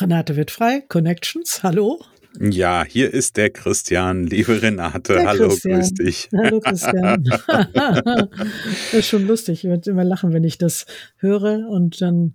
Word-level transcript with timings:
Renate 0.00 0.36
wird 0.36 0.50
frei, 0.50 0.82
Connections, 0.88 1.62
hallo. 1.62 2.00
Ja, 2.38 2.84
hier 2.84 3.12
ist 3.12 3.36
der 3.36 3.50
Christian, 3.50 4.24
liebe 4.24 4.62
Renate. 4.62 5.14
Der 5.14 5.26
hallo, 5.26 5.48
Christian. 5.48 5.80
grüß 5.80 5.94
dich. 5.94 6.28
Hallo 6.32 6.60
Christian. 6.60 7.24
das 7.24 8.92
ist 8.92 9.08
schon 9.08 9.26
lustig. 9.26 9.64
Ich 9.64 9.70
werde 9.70 9.90
immer 9.90 10.04
lachen, 10.04 10.32
wenn 10.32 10.44
ich 10.44 10.56
das 10.56 10.86
höre 11.16 11.68
und 11.68 12.00
dann 12.00 12.34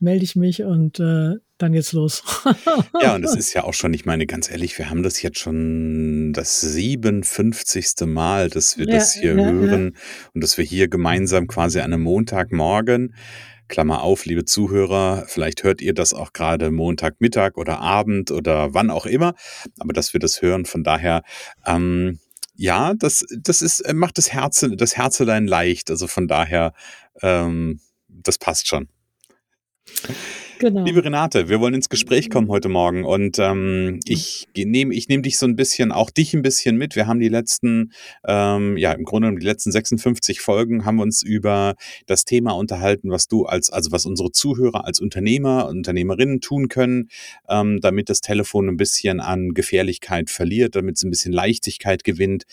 melde 0.00 0.24
ich 0.24 0.34
mich 0.34 0.62
und 0.62 0.98
äh, 0.98 1.34
dann 1.58 1.72
geht's 1.72 1.92
los. 1.92 2.24
ja, 3.00 3.14
und 3.14 3.24
es 3.24 3.36
ist 3.36 3.54
ja 3.54 3.64
auch 3.64 3.74
schon, 3.74 3.94
ich 3.94 4.04
meine, 4.04 4.26
ganz 4.26 4.50
ehrlich, 4.50 4.76
wir 4.78 4.90
haben 4.90 5.02
das 5.02 5.22
jetzt 5.22 5.38
schon 5.38 6.32
das 6.32 6.60
57. 6.60 8.06
Mal, 8.06 8.50
dass 8.50 8.76
wir 8.76 8.86
ja, 8.86 8.94
das 8.96 9.12
hier 9.12 9.36
ja, 9.36 9.44
hören 9.44 9.92
ja. 9.94 10.30
und 10.34 10.42
dass 10.42 10.58
wir 10.58 10.64
hier 10.64 10.88
gemeinsam 10.88 11.46
quasi 11.46 11.78
an 11.78 11.92
einem 11.92 12.02
Montagmorgen 12.02 13.14
Klammer 13.68 14.02
auf, 14.02 14.24
liebe 14.24 14.44
Zuhörer, 14.44 15.24
vielleicht 15.26 15.62
hört 15.62 15.80
ihr 15.80 15.94
das 15.94 16.14
auch 16.14 16.32
gerade 16.32 16.70
Montagmittag 16.70 17.56
oder 17.56 17.80
Abend 17.80 18.30
oder 18.30 18.74
wann 18.74 18.90
auch 18.90 19.06
immer, 19.06 19.34
aber 19.78 19.92
dass 19.92 20.12
wir 20.12 20.20
das 20.20 20.42
hören, 20.42 20.64
von 20.64 20.84
daher, 20.84 21.22
ähm, 21.66 22.20
ja, 22.56 22.94
das, 22.94 23.24
das 23.36 23.62
ist, 23.62 23.80
äh, 23.80 23.94
macht 23.94 24.18
das 24.18 24.32
Herz, 24.32 24.64
das 24.76 24.96
Herzelein 24.96 25.46
leicht, 25.46 25.90
also 25.90 26.06
von 26.06 26.28
daher, 26.28 26.72
ähm, 27.22 27.80
das 28.08 28.38
passt 28.38 28.68
schon. 28.68 28.88
Genau. 30.58 30.84
Liebe 30.84 31.04
Renate, 31.04 31.48
wir 31.48 31.60
wollen 31.60 31.74
ins 31.74 31.88
Gespräch 31.88 32.30
kommen 32.30 32.48
heute 32.48 32.68
Morgen 32.68 33.04
und 33.04 33.38
ähm, 33.38 33.98
ich 34.04 34.48
nehme 34.56 34.94
ich 34.94 35.08
nehm 35.08 35.22
dich 35.22 35.36
so 35.36 35.46
ein 35.46 35.56
bisschen, 35.56 35.90
auch 35.90 36.10
dich 36.10 36.32
ein 36.34 36.42
bisschen 36.42 36.76
mit. 36.76 36.94
Wir 36.94 37.06
haben 37.06 37.18
die 37.18 37.28
letzten, 37.28 37.92
ähm, 38.26 38.76
ja, 38.76 38.92
im 38.92 39.04
Grunde 39.04 39.34
die 39.34 39.44
letzten 39.44 39.72
56 39.72 40.40
Folgen 40.40 40.84
haben 40.84 40.96
wir 40.96 41.02
uns 41.02 41.22
über 41.22 41.74
das 42.06 42.24
Thema 42.24 42.52
unterhalten, 42.52 43.10
was 43.10 43.26
du 43.26 43.46
als, 43.46 43.70
also 43.70 43.90
was 43.90 44.06
unsere 44.06 44.30
Zuhörer 44.30 44.84
als 44.84 45.00
Unternehmer, 45.00 45.68
Unternehmerinnen 45.68 46.40
tun 46.40 46.68
können, 46.68 47.08
ähm, 47.48 47.80
damit 47.80 48.08
das 48.08 48.20
Telefon 48.20 48.68
ein 48.68 48.76
bisschen 48.76 49.20
an 49.20 49.54
Gefährlichkeit 49.54 50.30
verliert, 50.30 50.76
damit 50.76 50.96
es 50.96 51.02
ein 51.02 51.10
bisschen 51.10 51.32
Leichtigkeit 51.32 52.04
gewinnt, 52.04 52.44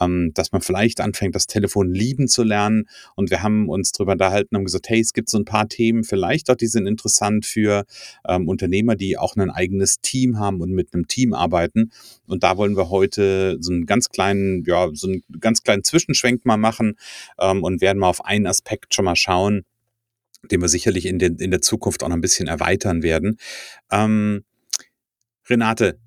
ähm, 0.00 0.32
dass 0.34 0.52
man 0.52 0.60
vielleicht 0.60 1.00
anfängt, 1.00 1.34
das 1.34 1.46
Telefon 1.46 1.92
lieben 1.92 2.28
zu 2.28 2.44
lernen. 2.44 2.88
Und 3.16 3.30
wir 3.30 3.42
haben 3.42 3.68
uns 3.68 3.92
darüber 3.92 4.12
unterhalten 4.12 4.56
und 4.56 4.64
gesagt, 4.64 4.88
hey, 4.88 5.00
es 5.00 5.12
gibt 5.12 5.28
so 5.28 5.38
ein 5.38 5.44
paar 5.44 5.68
Themen, 5.68 6.04
vielleicht 6.04 6.50
auch, 6.50 6.56
die 6.56 6.66
sind 6.66 6.86
interessant 6.86 7.47
für 7.48 7.84
ähm, 8.26 8.48
Unternehmer, 8.48 8.96
die 8.96 9.18
auch 9.18 9.36
ein 9.36 9.50
eigenes 9.50 10.00
Team 10.00 10.38
haben 10.38 10.60
und 10.60 10.72
mit 10.72 10.94
einem 10.94 11.08
Team 11.08 11.34
arbeiten. 11.34 11.90
Und 12.26 12.42
da 12.42 12.56
wollen 12.56 12.76
wir 12.76 12.90
heute 12.90 13.56
so 13.60 13.72
einen 13.72 13.86
ganz 13.86 14.08
kleinen, 14.08 14.64
ja, 14.64 14.88
so 14.92 15.08
einen 15.08 15.22
ganz 15.40 15.62
kleinen 15.62 15.84
Zwischenschwenk 15.84 16.44
mal 16.44 16.56
machen 16.56 16.96
ähm, 17.38 17.62
und 17.62 17.80
werden 17.80 17.98
mal 17.98 18.08
auf 18.08 18.24
einen 18.24 18.46
Aspekt 18.46 18.94
schon 18.94 19.04
mal 19.04 19.16
schauen, 19.16 19.64
den 20.50 20.60
wir 20.60 20.68
sicherlich 20.68 21.06
in, 21.06 21.18
den, 21.18 21.36
in 21.36 21.50
der 21.50 21.62
Zukunft 21.62 22.02
auch 22.02 22.08
noch 22.08 22.16
ein 22.16 22.20
bisschen 22.20 22.48
erweitern 22.48 23.02
werden. 23.02 23.38
Ähm, 23.90 24.44
Renate, 25.48 25.98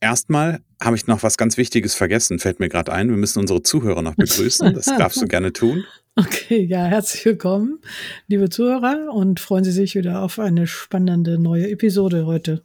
erstmal 0.00 0.60
habe 0.80 0.96
ich 0.96 1.06
noch 1.06 1.22
was 1.22 1.36
ganz 1.36 1.56
Wichtiges 1.56 1.94
vergessen, 1.94 2.38
fällt 2.38 2.60
mir 2.60 2.68
gerade 2.68 2.92
ein. 2.92 3.08
Wir 3.08 3.16
müssen 3.16 3.40
unsere 3.40 3.62
Zuhörer 3.62 4.02
noch 4.02 4.14
begrüßen. 4.14 4.74
Das 4.74 4.86
darfst 4.86 5.20
du 5.20 5.26
gerne 5.26 5.52
tun. 5.52 5.84
Okay, 6.18 6.64
ja, 6.64 6.84
herzlich 6.86 7.24
willkommen, 7.26 7.78
liebe 8.26 8.50
Zuhörer, 8.50 9.14
und 9.14 9.38
freuen 9.38 9.62
Sie 9.62 9.70
sich 9.70 9.94
wieder 9.94 10.20
auf 10.22 10.40
eine 10.40 10.66
spannende 10.66 11.38
neue 11.38 11.70
Episode 11.70 12.26
heute. 12.26 12.64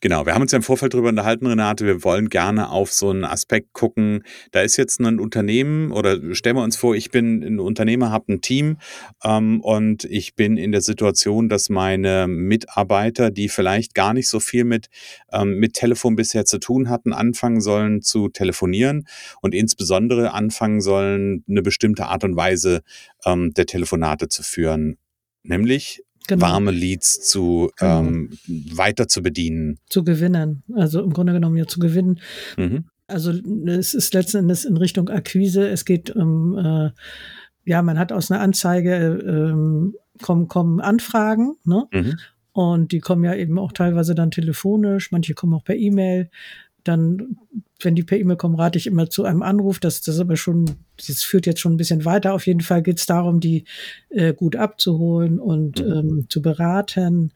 Genau, 0.00 0.26
wir 0.26 0.34
haben 0.34 0.42
uns 0.42 0.52
ja 0.52 0.56
im 0.56 0.62
Vorfeld 0.62 0.92
darüber 0.92 1.08
unterhalten, 1.08 1.46
Renate. 1.46 1.86
Wir 1.86 2.04
wollen 2.04 2.28
gerne 2.28 2.68
auf 2.68 2.92
so 2.92 3.08
einen 3.08 3.24
Aspekt 3.24 3.72
gucken. 3.72 4.24
Da 4.52 4.60
ist 4.60 4.76
jetzt 4.76 5.00
ein 5.00 5.18
Unternehmen 5.18 5.90
oder 5.90 6.34
stellen 6.34 6.56
wir 6.56 6.62
uns 6.62 6.76
vor, 6.76 6.94
ich 6.94 7.10
bin 7.10 7.42
ein 7.42 7.58
Unternehmer, 7.58 8.10
habe 8.10 8.34
ein 8.34 8.42
Team 8.42 8.76
ähm, 9.24 9.62
und 9.62 10.04
ich 10.04 10.34
bin 10.34 10.58
in 10.58 10.72
der 10.72 10.82
Situation, 10.82 11.48
dass 11.48 11.70
meine 11.70 12.28
Mitarbeiter, 12.28 13.30
die 13.30 13.48
vielleicht 13.48 13.94
gar 13.94 14.12
nicht 14.12 14.28
so 14.28 14.38
viel 14.38 14.64
mit, 14.64 14.88
ähm, 15.32 15.58
mit 15.58 15.72
Telefon 15.72 16.14
bisher 16.14 16.44
zu 16.44 16.58
tun 16.58 16.90
hatten, 16.90 17.14
anfangen 17.14 17.62
sollen 17.62 18.02
zu 18.02 18.28
telefonieren 18.28 19.06
und 19.40 19.54
insbesondere 19.54 20.34
anfangen 20.34 20.82
sollen, 20.82 21.42
eine 21.48 21.62
bestimmte 21.62 22.04
Art 22.06 22.22
und 22.22 22.36
Weise 22.36 22.82
ähm, 23.24 23.54
der 23.54 23.64
Telefonate 23.64 24.28
zu 24.28 24.42
führen. 24.42 24.98
Nämlich 25.42 26.02
genau. 26.26 26.46
warme 26.46 26.70
Leads 26.70 27.28
zu 27.28 27.70
genau. 27.76 28.00
ähm, 28.00 28.38
weiter 28.72 29.08
zu 29.08 29.22
bedienen. 29.22 29.78
Zu 29.88 30.04
gewinnen. 30.04 30.62
Also 30.74 31.02
im 31.02 31.12
Grunde 31.12 31.32
genommen 31.32 31.56
ja 31.56 31.66
zu 31.66 31.78
gewinnen. 31.78 32.20
Mhm. 32.56 32.84
Also 33.08 33.32
es 33.66 33.94
ist 33.94 34.14
letzten 34.14 34.38
Endes 34.38 34.64
in 34.64 34.76
Richtung 34.76 35.08
Akquise. 35.08 35.68
Es 35.68 35.84
geht 35.84 36.10
um, 36.10 36.58
äh, 36.58 36.90
ja, 37.64 37.82
man 37.82 37.98
hat 37.98 38.12
aus 38.12 38.30
einer 38.30 38.40
Anzeige 38.40 39.22
ähm, 39.26 39.94
kommen, 40.22 40.48
kommen 40.48 40.80
Anfragen, 40.80 41.56
ne? 41.64 41.86
Mhm. 41.92 42.16
Und 42.52 42.92
die 42.92 43.00
kommen 43.00 43.22
ja 43.22 43.34
eben 43.34 43.58
auch 43.58 43.72
teilweise 43.72 44.14
dann 44.14 44.30
telefonisch, 44.30 45.12
manche 45.12 45.34
kommen 45.34 45.52
auch 45.52 45.62
per 45.62 45.76
E-Mail 45.76 46.30
dann, 46.88 47.36
wenn 47.80 47.94
die 47.94 48.02
per 48.02 48.18
E-Mail 48.18 48.36
kommen, 48.36 48.54
rate 48.56 48.78
ich 48.78 48.86
immer 48.86 49.10
zu 49.10 49.24
einem 49.24 49.42
Anruf. 49.42 49.78
Das, 49.78 50.00
das 50.00 50.18
aber 50.18 50.36
schon, 50.36 50.76
das 51.06 51.22
führt 51.22 51.46
jetzt 51.46 51.60
schon 51.60 51.74
ein 51.74 51.76
bisschen 51.78 52.04
weiter. 52.04 52.34
Auf 52.34 52.46
jeden 52.46 52.60
Fall 52.60 52.82
geht 52.82 52.98
es 52.98 53.06
darum, 53.06 53.40
die 53.40 53.64
äh, 54.10 54.34
gut 54.34 54.56
abzuholen 54.56 55.38
und 55.38 55.84
mhm. 55.84 55.92
ähm, 55.92 56.26
zu 56.28 56.42
beraten 56.42 57.32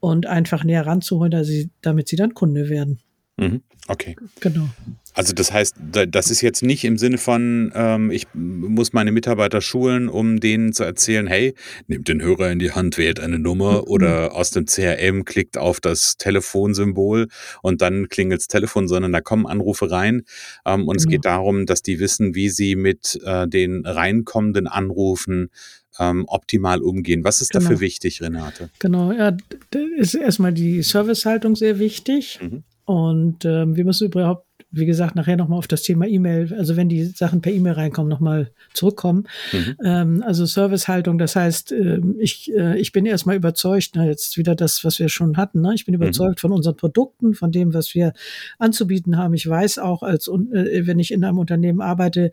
und 0.00 0.26
einfach 0.26 0.64
näher 0.64 0.86
ranzuholen, 0.86 1.44
sie, 1.44 1.70
damit 1.80 2.08
sie 2.08 2.16
dann 2.16 2.34
Kunde 2.34 2.68
werden. 2.68 3.00
Mhm. 3.36 3.62
Okay. 3.88 4.14
Genau. 4.40 4.68
Also 5.14 5.34
das 5.34 5.52
heißt, 5.52 5.76
das 6.08 6.30
ist 6.30 6.40
jetzt 6.40 6.62
nicht 6.62 6.84
im 6.84 6.96
Sinne 6.96 7.18
von, 7.18 7.72
ähm, 7.74 8.10
ich 8.10 8.26
muss 8.32 8.92
meine 8.92 9.12
Mitarbeiter 9.12 9.60
schulen, 9.60 10.08
um 10.08 10.40
denen 10.40 10.72
zu 10.72 10.84
erzählen, 10.84 11.26
hey, 11.26 11.54
nehmt 11.86 12.08
den 12.08 12.22
Hörer 12.22 12.50
in 12.50 12.58
die 12.58 12.72
Hand, 12.72 12.96
wählt 12.96 13.20
eine 13.20 13.38
Nummer 13.38 13.78
mhm. 13.78 13.88
oder 13.88 14.34
aus 14.34 14.50
dem 14.50 14.66
CRM 14.66 15.24
klickt 15.24 15.58
auf 15.58 15.80
das 15.80 16.16
Telefonsymbol 16.16 17.28
und 17.60 17.82
dann 17.82 18.08
klingelt 18.08 18.40
das 18.40 18.48
Telefon, 18.48 18.88
sondern 18.88 19.12
da 19.12 19.20
kommen 19.20 19.46
Anrufe 19.46 19.90
rein 19.90 20.22
ähm, 20.64 20.88
und 20.88 20.96
genau. 20.96 20.96
es 20.96 21.06
geht 21.06 21.24
darum, 21.24 21.66
dass 21.66 21.82
die 21.82 21.98
wissen, 21.98 22.34
wie 22.34 22.48
sie 22.48 22.76
mit 22.76 23.20
äh, 23.24 23.48
den 23.48 23.84
reinkommenden 23.84 24.66
Anrufen 24.66 25.50
ähm, 25.98 26.24
optimal 26.28 26.80
umgehen. 26.80 27.24
Was 27.24 27.42
ist 27.42 27.50
genau. 27.50 27.64
dafür 27.64 27.80
wichtig, 27.80 28.22
Renate? 28.22 28.70
Genau, 28.78 29.12
ja, 29.12 29.36
da 29.70 29.78
ist 29.98 30.14
erstmal 30.14 30.52
die 30.52 30.82
Servicehaltung 30.82 31.56
sehr 31.56 31.78
wichtig. 31.78 32.38
Mhm. 32.40 32.62
Und 32.92 33.46
ähm, 33.46 33.74
wir 33.74 33.86
müssen 33.86 34.08
überhaupt, 34.08 34.46
wie 34.70 34.84
gesagt, 34.84 35.16
nachher 35.16 35.38
nochmal 35.38 35.58
auf 35.58 35.66
das 35.66 35.82
Thema 35.82 36.06
E-Mail, 36.06 36.52
also 36.52 36.76
wenn 36.76 36.90
die 36.90 37.04
Sachen 37.04 37.40
per 37.40 37.50
E-Mail 37.50 37.72
reinkommen, 37.72 38.10
nochmal 38.10 38.50
zurückkommen. 38.74 39.24
Mhm. 39.50 39.76
Ähm, 39.82 40.22
also 40.26 40.44
Servicehaltung, 40.44 41.16
das 41.16 41.34
heißt, 41.34 41.72
äh, 41.72 42.02
ich, 42.18 42.52
äh, 42.54 42.78
ich 42.78 42.92
bin 42.92 43.06
erstmal 43.06 43.36
überzeugt, 43.36 43.92
na, 43.94 44.04
jetzt 44.04 44.36
wieder 44.36 44.54
das, 44.54 44.84
was 44.84 44.98
wir 44.98 45.08
schon 45.08 45.38
hatten, 45.38 45.62
ne? 45.62 45.72
ich 45.74 45.86
bin 45.86 45.94
mhm. 45.94 46.02
überzeugt 46.02 46.36
mhm. 46.36 46.40
von 46.40 46.52
unseren 46.52 46.76
Produkten, 46.76 47.32
von 47.32 47.50
dem, 47.50 47.72
was 47.72 47.94
wir 47.94 48.12
anzubieten 48.58 49.16
haben. 49.16 49.32
Ich 49.32 49.48
weiß 49.48 49.78
auch, 49.78 50.02
als 50.02 50.28
äh, 50.28 50.86
wenn 50.86 50.98
ich 50.98 51.12
in 51.12 51.24
einem 51.24 51.38
Unternehmen 51.38 51.80
arbeite, 51.80 52.30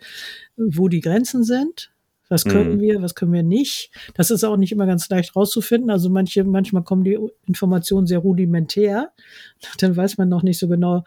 wo 0.58 0.90
die 0.90 1.00
Grenzen 1.00 1.46
sind. 1.46 1.90
Was 2.30 2.46
können 2.46 2.76
mhm. 2.76 2.80
wir, 2.80 3.02
was 3.02 3.16
können 3.16 3.34
wir 3.34 3.44
nicht? 3.44 3.92
Das 4.14 4.30
ist 4.30 4.44
auch 4.44 4.56
nicht 4.56 4.72
immer 4.72 4.86
ganz 4.86 5.10
leicht 5.10 5.36
rauszufinden. 5.36 5.90
Also 5.90 6.10
manche, 6.10 6.44
manchmal 6.44 6.84
kommen 6.84 7.04
die 7.04 7.18
Informationen 7.48 8.06
sehr 8.06 8.20
rudimentär. 8.20 9.12
Dann 9.80 9.98
weiß 9.98 10.18
man 10.20 10.30
noch 10.30 10.44
nicht 10.44 10.60
so 10.60 10.68
genau, 10.68 11.04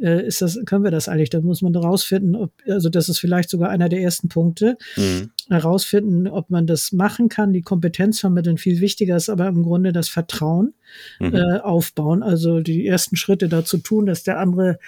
äh, 0.00 0.26
ist 0.26 0.42
das, 0.42 0.58
können 0.66 0.84
wir 0.84 0.90
das 0.90 1.08
eigentlich? 1.08 1.30
Dann 1.30 1.44
muss 1.44 1.62
man 1.62 1.72
herausfinden, 1.72 2.36
ob, 2.36 2.52
also 2.66 2.90
das 2.90 3.08
ist 3.08 3.18
vielleicht 3.18 3.48
sogar 3.48 3.70
einer 3.70 3.88
der 3.88 4.02
ersten 4.02 4.28
Punkte, 4.28 4.76
mhm. 4.96 5.30
herausfinden, 5.48 6.28
ob 6.28 6.50
man 6.50 6.66
das 6.66 6.92
machen 6.92 7.30
kann, 7.30 7.52
die 7.52 7.62
Kompetenz 7.62 8.20
vermitteln. 8.20 8.58
Viel 8.58 8.80
wichtiger 8.80 9.16
ist 9.16 9.30
aber 9.30 9.48
im 9.48 9.62
Grunde 9.62 9.92
das 9.92 10.08
Vertrauen 10.08 10.74
mhm. 11.18 11.34
äh, 11.34 11.58
aufbauen. 11.60 12.22
Also 12.22 12.60
die 12.60 12.86
ersten 12.86 13.16
Schritte 13.16 13.48
dazu 13.48 13.78
tun, 13.78 14.06
dass 14.06 14.22
der 14.22 14.38
andere 14.38 14.78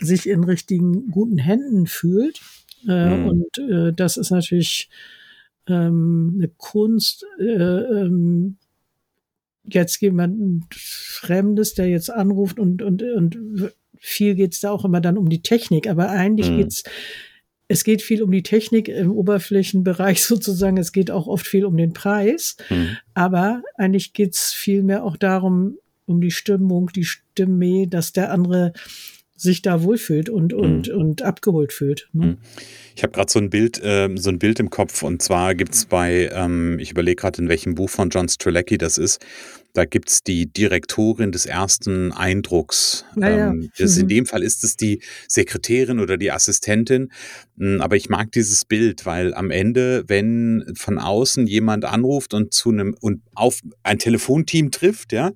sich 0.00 0.28
in 0.28 0.44
richtigen 0.44 1.10
guten 1.10 1.38
Händen 1.38 1.86
fühlt. 1.86 2.40
Äh, 2.86 3.16
mhm. 3.16 3.28
Und 3.28 3.58
äh, 3.58 3.92
das 3.92 4.16
ist 4.16 4.30
natürlich 4.30 4.88
ähm, 5.66 6.34
eine 6.36 6.48
Kunst, 6.48 7.24
äh, 7.40 7.44
ähm, 7.44 8.56
jetzt 9.64 10.00
jemand 10.00 10.66
Fremdes, 10.74 11.74
der 11.74 11.88
jetzt 11.88 12.10
anruft 12.10 12.58
und, 12.58 12.82
und, 12.82 13.02
und 13.02 13.72
viel 13.96 14.34
geht's 14.34 14.60
da 14.60 14.70
auch 14.70 14.84
immer 14.84 15.00
dann 15.00 15.18
um 15.18 15.28
die 15.28 15.42
Technik, 15.42 15.88
aber 15.88 16.08
eigentlich 16.10 16.50
mhm. 16.50 16.56
geht's 16.58 16.84
es 17.70 17.84
geht 17.84 18.00
viel 18.00 18.22
um 18.22 18.32
die 18.32 18.42
Technik 18.42 18.88
im 18.88 19.12
Oberflächenbereich 19.12 20.24
sozusagen. 20.24 20.78
Es 20.78 20.92
geht 20.92 21.10
auch 21.10 21.26
oft 21.26 21.46
viel 21.46 21.66
um 21.66 21.76
den 21.76 21.92
Preis. 21.92 22.56
Mhm. 22.70 22.96
Aber 23.14 23.62
eigentlich 23.76 24.14
geht's 24.14 24.52
viel 24.52 24.82
mehr 24.82 25.04
auch 25.04 25.16
darum, 25.16 25.76
um 26.06 26.22
die 26.22 26.30
Stimmung, 26.30 26.90
die 26.94 27.04
Stimme, 27.04 27.86
dass 27.86 28.12
der 28.12 28.32
andere 28.32 28.72
sich 29.40 29.62
da 29.62 29.82
wohlfühlt 29.82 30.28
und, 30.28 30.52
und, 30.52 30.88
mhm. 30.88 30.94
und 30.94 31.22
abgeholt 31.22 31.72
fühlt. 31.72 32.08
Ne? 32.12 32.26
Mhm. 32.26 32.36
Ich 32.96 33.02
habe 33.02 33.12
gerade 33.12 33.30
so 33.30 33.38
ein 33.38 33.50
Bild, 33.50 33.82
äh, 33.82 34.08
so 34.16 34.30
ein 34.30 34.38
Bild 34.38 34.60
im 34.60 34.70
Kopf 34.70 35.02
und 35.02 35.22
zwar 35.22 35.54
gibt 35.54 35.74
es 35.74 35.84
bei, 35.84 36.30
ähm, 36.32 36.78
ich 36.80 36.90
überlege 36.90 37.16
gerade, 37.16 37.40
in 37.40 37.48
welchem 37.48 37.74
Buch 37.74 37.88
von 37.88 38.10
John 38.10 38.28
Strelacki 38.28 38.78
das 38.78 38.98
ist. 38.98 39.24
Da 39.78 39.84
gibt 39.84 40.10
es 40.10 40.24
die 40.24 40.52
Direktorin 40.52 41.30
des 41.30 41.46
ersten 41.46 42.10
Eindrucks. 42.10 43.04
Ja, 43.14 43.28
ähm, 43.28 43.70
ja. 43.76 43.86
Mhm. 43.86 44.00
In 44.00 44.08
dem 44.08 44.26
Fall 44.26 44.42
ist 44.42 44.64
es 44.64 44.74
die 44.74 45.00
Sekretärin 45.28 46.00
oder 46.00 46.16
die 46.16 46.32
Assistentin. 46.32 47.12
Hm, 47.58 47.80
aber 47.80 47.94
ich 47.94 48.08
mag 48.08 48.32
dieses 48.32 48.64
Bild, 48.64 49.06
weil 49.06 49.34
am 49.34 49.52
Ende, 49.52 50.02
wenn 50.08 50.72
von 50.74 50.98
außen 50.98 51.46
jemand 51.46 51.84
anruft 51.84 52.34
und 52.34 52.52
zu 52.52 52.70
einem 52.70 52.96
und 53.00 53.22
auf 53.36 53.60
ein 53.84 54.00
Telefonteam 54.00 54.72
trifft, 54.72 55.12
ja, 55.12 55.30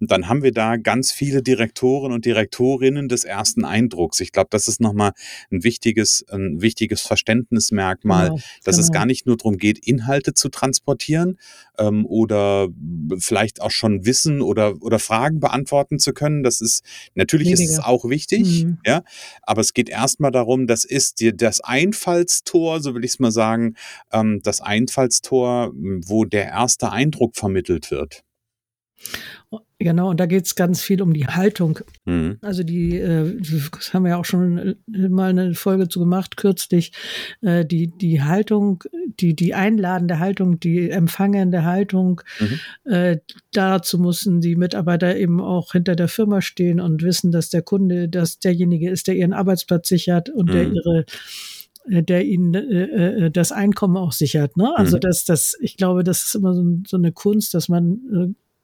dann 0.00 0.28
haben 0.28 0.42
wir 0.42 0.50
da 0.50 0.76
ganz 0.76 1.12
viele 1.12 1.40
Direktoren 1.40 2.10
und 2.10 2.24
Direktorinnen 2.24 3.08
des 3.08 3.22
ersten 3.22 3.64
Eindrucks. 3.64 4.18
Ich 4.18 4.32
glaube, 4.32 4.48
das 4.50 4.66
ist 4.66 4.80
nochmal 4.80 5.12
ein 5.52 5.62
wichtiges, 5.62 6.24
ein 6.30 6.60
wichtiges 6.60 7.02
Verständnismerkmal, 7.02 8.30
genau, 8.30 8.40
dass 8.64 8.74
genau. 8.74 8.86
es 8.86 8.90
gar 8.90 9.06
nicht 9.06 9.28
nur 9.28 9.36
darum 9.36 9.56
geht, 9.56 9.78
Inhalte 9.78 10.34
zu 10.34 10.48
transportieren 10.48 11.38
ähm, 11.78 12.06
oder 12.06 12.68
vielleicht 13.18 13.60
auch 13.60 13.70
schon 13.70 14.04
Wissen 14.04 14.42
oder, 14.42 14.80
oder 14.80 14.98
Fragen 14.98 15.40
beantworten 15.40 15.98
zu 15.98 16.12
können. 16.12 16.42
Das 16.42 16.60
ist, 16.60 16.84
natürlich 17.14 17.48
Weniger. 17.48 17.62
ist 17.64 17.70
es 17.70 17.84
auch 17.84 18.08
wichtig, 18.08 18.64
mhm. 18.64 18.78
ja, 18.84 19.02
aber 19.42 19.60
es 19.60 19.74
geht 19.74 19.88
erstmal 19.88 20.30
darum, 20.30 20.66
das 20.66 20.84
ist 20.84 21.20
dir 21.20 21.32
das 21.32 21.60
Einfallstor, 21.60 22.80
so 22.80 22.94
will 22.94 23.04
ich 23.04 23.12
es 23.12 23.18
mal 23.18 23.32
sagen, 23.32 23.74
ähm, 24.12 24.40
das 24.42 24.60
Einfallstor, 24.60 25.72
wo 25.74 26.24
der 26.24 26.46
erste 26.46 26.90
Eindruck 26.90 27.36
vermittelt 27.36 27.90
wird. 27.90 28.24
Genau, 29.78 30.10
und 30.10 30.20
da 30.20 30.26
geht 30.26 30.46
es 30.46 30.54
ganz 30.54 30.80
viel 30.82 31.02
um 31.02 31.12
die 31.12 31.26
Haltung. 31.26 31.80
Mhm. 32.04 32.38
Also 32.40 32.62
die, 32.62 32.96
äh, 32.96 33.36
das 33.70 33.92
haben 33.92 34.04
wir 34.04 34.10
ja 34.10 34.16
auch 34.16 34.24
schon 34.24 34.76
mal 34.86 35.30
eine 35.30 35.54
Folge 35.54 35.88
zu 35.88 36.00
gemacht, 36.00 36.36
kürzlich, 36.36 36.92
äh, 37.42 37.64
die, 37.64 37.88
die 37.88 38.22
Haltung, 38.22 38.84
die, 39.20 39.34
die 39.34 39.54
einladende 39.54 40.18
Haltung, 40.20 40.58
die 40.58 40.90
empfangende 40.90 41.64
Haltung, 41.64 42.22
mhm. 42.40 42.90
äh, 42.90 43.18
dazu 43.52 43.98
müssen 43.98 44.40
die 44.40 44.56
Mitarbeiter 44.56 45.16
eben 45.16 45.40
auch 45.40 45.72
hinter 45.72 45.96
der 45.96 46.08
Firma 46.08 46.40
stehen 46.40 46.80
und 46.80 47.02
wissen, 47.02 47.30
dass 47.30 47.50
der 47.50 47.62
Kunde, 47.62 48.08
dass 48.08 48.38
derjenige 48.38 48.90
ist, 48.90 49.06
der 49.06 49.16
ihren 49.16 49.32
Arbeitsplatz 49.32 49.88
sichert 49.88 50.30
und 50.30 50.48
mhm. 50.48 50.52
der 50.52 50.72
ihre 50.72 51.04
der 51.86 52.24
ihnen 52.24 52.54
äh, 52.54 53.30
das 53.30 53.52
Einkommen 53.52 53.98
auch 53.98 54.12
sichert. 54.12 54.56
Ne? 54.56 54.74
Also 54.74 54.96
mhm. 54.96 55.00
das, 55.02 55.26
das, 55.26 55.54
ich 55.60 55.76
glaube, 55.76 56.02
das 56.02 56.24
ist 56.24 56.34
immer 56.34 56.54
so, 56.54 56.64
so 56.86 56.96
eine 56.96 57.12
Kunst, 57.12 57.52
dass 57.52 57.68
man 57.68 58.34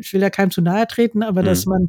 ich 0.00 0.12
will 0.12 0.20
ja 0.20 0.30
keinem 0.30 0.50
zu 0.50 0.62
nahe 0.62 0.86
treten, 0.86 1.22
aber 1.22 1.42
mhm. 1.42 1.46
dass 1.46 1.66
man, 1.66 1.88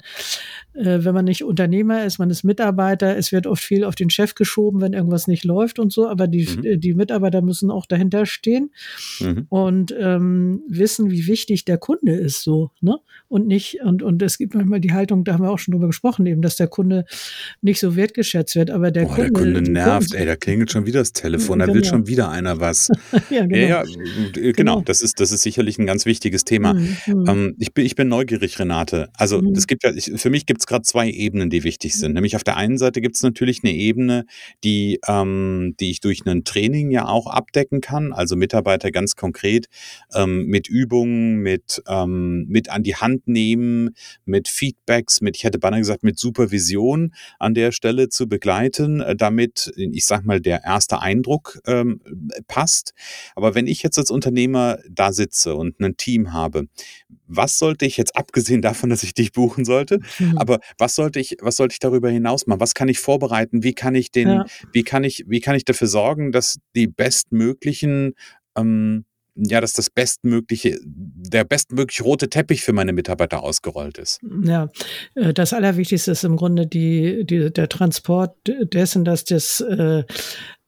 äh, 0.74 1.00
wenn 1.04 1.14
man 1.14 1.26
nicht 1.26 1.44
Unternehmer 1.44 2.06
ist, 2.06 2.20
man 2.20 2.30
ist 2.30 2.44
Mitarbeiter, 2.44 3.18
es 3.18 3.32
wird 3.32 3.48
oft 3.48 3.64
viel 3.64 3.84
auf 3.84 3.96
den 3.96 4.10
Chef 4.10 4.36
geschoben, 4.36 4.82
wenn 4.82 4.94
irgendwas 4.94 5.28
nicht 5.28 5.44
läuft 5.44 5.80
und 5.80 5.92
so, 5.92 6.08
aber 6.08 6.28
die, 6.28 6.48
mhm. 6.48 6.80
die 6.80 6.94
Mitarbeiter 6.94 7.42
müssen 7.42 7.72
auch 7.72 7.86
dahinter 7.86 8.26
stehen 8.26 8.72
mhm. 9.20 9.46
und 9.50 9.96
ähm, 10.00 10.62
wissen, 10.68 11.12
wie 11.12 11.28
wichtig 11.28 11.66
der 11.66 11.78
Kunde 11.78 12.14
ist, 12.14 12.44
so, 12.44 12.72
ne? 12.82 13.00
Und 13.28 13.48
nicht, 13.48 13.80
und, 13.84 14.04
und 14.04 14.22
es 14.22 14.38
gibt 14.38 14.54
manchmal 14.54 14.80
die 14.80 14.94
Haltung, 14.94 15.24
da 15.24 15.34
haben 15.34 15.44
wir 15.44 15.50
auch 15.50 15.60
schon 15.60 15.72
drüber 15.72 15.88
gesprochen, 15.88 16.26
eben, 16.28 16.42
dass 16.42 16.58
der 16.58 16.68
Kunde 16.68 17.06
nicht 17.62 17.80
so 17.80 17.96
wertgeschätzt 17.96 18.56
wird, 18.56 18.70
aber 18.70 18.92
der 18.92 19.04
Boah, 19.04 19.16
Kunde. 19.16 19.32
Der 19.32 19.54
Kunde 19.54 19.72
nervt, 19.72 20.14
ey, 20.14 20.26
da 20.26 20.36
klingelt 20.36 20.72
schon 20.72 20.86
wieder 20.86 21.00
das 21.00 21.12
Telefon, 21.12 21.60
da 21.60 21.66
genau. 21.66 21.76
will 21.76 21.86
schon 21.86 22.08
wieder 22.08 22.30
einer 22.30 22.60
was. 22.60 22.90
ja, 23.30 23.46
genau. 23.46 23.58
Ja, 23.58 23.68
ja, 23.68 23.84
genau. 24.32 24.52
genau. 24.54 24.82
Das 24.82 25.02
ist, 25.02 25.20
das 25.20 25.32
ist 25.32 25.42
sicherlich 25.42 25.80
ein 25.80 25.86
ganz 25.86 26.06
wichtiges 26.06 26.46
Thema. 26.46 26.74
Mhm. 26.74 26.98
mhm. 27.08 27.26
Ähm, 27.28 27.56
ich 27.60 27.74
bin, 27.74 27.86
ich 27.86 27.95
bin 27.96 28.08
neugierig, 28.08 28.60
Renate. 28.60 29.10
Also 29.18 29.42
mhm. 29.42 29.54
es 29.54 29.68
gibt 29.68 29.84
ja, 29.84 29.94
ich, 29.94 30.12
für 30.16 30.30
mich 30.30 30.46
gibt 30.46 30.62
es 30.62 30.68
gerade 30.68 30.84
zwei 30.84 31.10
Ebenen, 31.10 31.50
die 31.50 31.64
wichtig 31.64 31.96
sind. 31.96 32.10
Mhm. 32.12 32.16
Nämlich 32.16 32.36
auf 32.36 32.44
der 32.44 32.58
einen 32.58 32.78
Seite 32.78 33.02
gibt 33.02 33.16
es 33.16 33.24
natürlich 33.24 33.64
eine 33.64 33.74
Ebene, 33.74 34.26
die, 34.64 35.00
ähm, 35.08 35.76
die 35.80 35.92
ich 35.92 36.00
durch 36.00 36.26
ein 36.26 36.44
Training 36.44 36.92
ja 36.92 37.08
auch 37.08 37.28
abdecken 37.28 37.82
kann. 37.82 38.14
Also 38.14 38.36
Mitarbeiter 38.36 38.92
ganz 38.92 39.16
konkret 39.16 39.68
ähm, 40.14 40.46
mit 40.46 40.68
Übungen, 40.68 41.38
mit, 41.38 41.82
ähm, 41.88 42.46
mit 42.48 42.70
an 42.70 42.84
die 42.84 42.96
Hand 42.96 43.28
nehmen, 43.28 43.96
mit 44.26 44.48
Feedbacks, 44.48 45.22
mit, 45.22 45.38
ich 45.38 45.44
hätte 45.44 45.60
beinahe 45.60 45.80
gesagt, 45.80 46.04
mit 46.04 46.20
Supervision 46.20 47.14
an 47.40 47.54
der 47.54 47.72
Stelle 47.72 48.10
zu 48.10 48.28
begleiten, 48.28 49.02
äh, 49.02 49.16
damit, 49.16 49.72
ich 49.76 50.06
sag 50.06 50.26
mal, 50.26 50.42
der 50.42 50.64
erste 50.64 51.02
Eindruck 51.02 51.60
ähm, 51.66 52.02
passt. 52.48 52.94
Aber 53.36 53.56
wenn 53.56 53.68
ich 53.68 53.84
jetzt 53.84 53.98
als 53.98 54.12
Unternehmer 54.12 54.80
da 54.90 55.12
sitze 55.12 55.56
und 55.56 55.80
ein 55.80 55.98
Team 55.98 56.34
habe, 56.34 56.68
was 57.28 57.58
sollte 57.58 57.86
ich 57.86 57.98
jetzt, 57.98 58.16
abgesehen 58.16 58.62
davon, 58.62 58.90
dass 58.90 59.04
ich 59.04 59.14
dich 59.14 59.32
buchen 59.32 59.66
sollte, 59.66 60.00
mhm. 60.20 60.38
aber 60.38 60.60
was 60.78 60.96
sollte 60.96 61.20
ich, 61.20 61.38
was 61.42 61.56
sollte 61.56 61.74
ich 61.74 61.80
darüber 61.80 62.10
hinaus 62.10 62.48
machen? 62.48 62.60
Was 62.60 62.74
kann 62.74 62.88
ich 62.88 63.00
vorbereiten? 63.00 63.64
Wie 63.64 63.74
kann 63.74 63.96
ich 63.96 64.12
den, 64.12 64.28
ja. 64.28 64.46
wie 64.72 64.84
kann 64.84 65.04
ich, 65.04 65.26
wie 65.28 65.40
kann 65.40 65.56
ich 65.56 65.66
dafür 65.66 65.88
sorgen, 65.88 66.32
dass 66.32 66.60
die 66.76 66.88
bestmöglichen 66.88 68.14
ähm, 68.58 69.06
ja, 69.36 69.60
dass 69.60 69.74
das 69.74 69.90
bestmögliche, 69.90 70.80
der 70.82 71.44
bestmögliche 71.44 72.04
rote 72.04 72.30
Teppich 72.30 72.62
für 72.62 72.72
meine 72.72 72.94
Mitarbeiter 72.94 73.44
ausgerollt 73.44 73.98
ist. 73.98 74.22
Ja, 74.44 74.72
äh, 75.16 75.34
das 75.34 75.52
Allerwichtigste 75.52 76.12
ist 76.12 76.24
im 76.24 76.38
Grunde 76.38 76.66
die, 76.68 77.26
die 77.26 77.52
der 77.52 77.68
Transport 77.68 78.38
dessen, 78.48 79.04
dass 79.04 79.26
das 79.26 79.60
äh, 79.60 80.04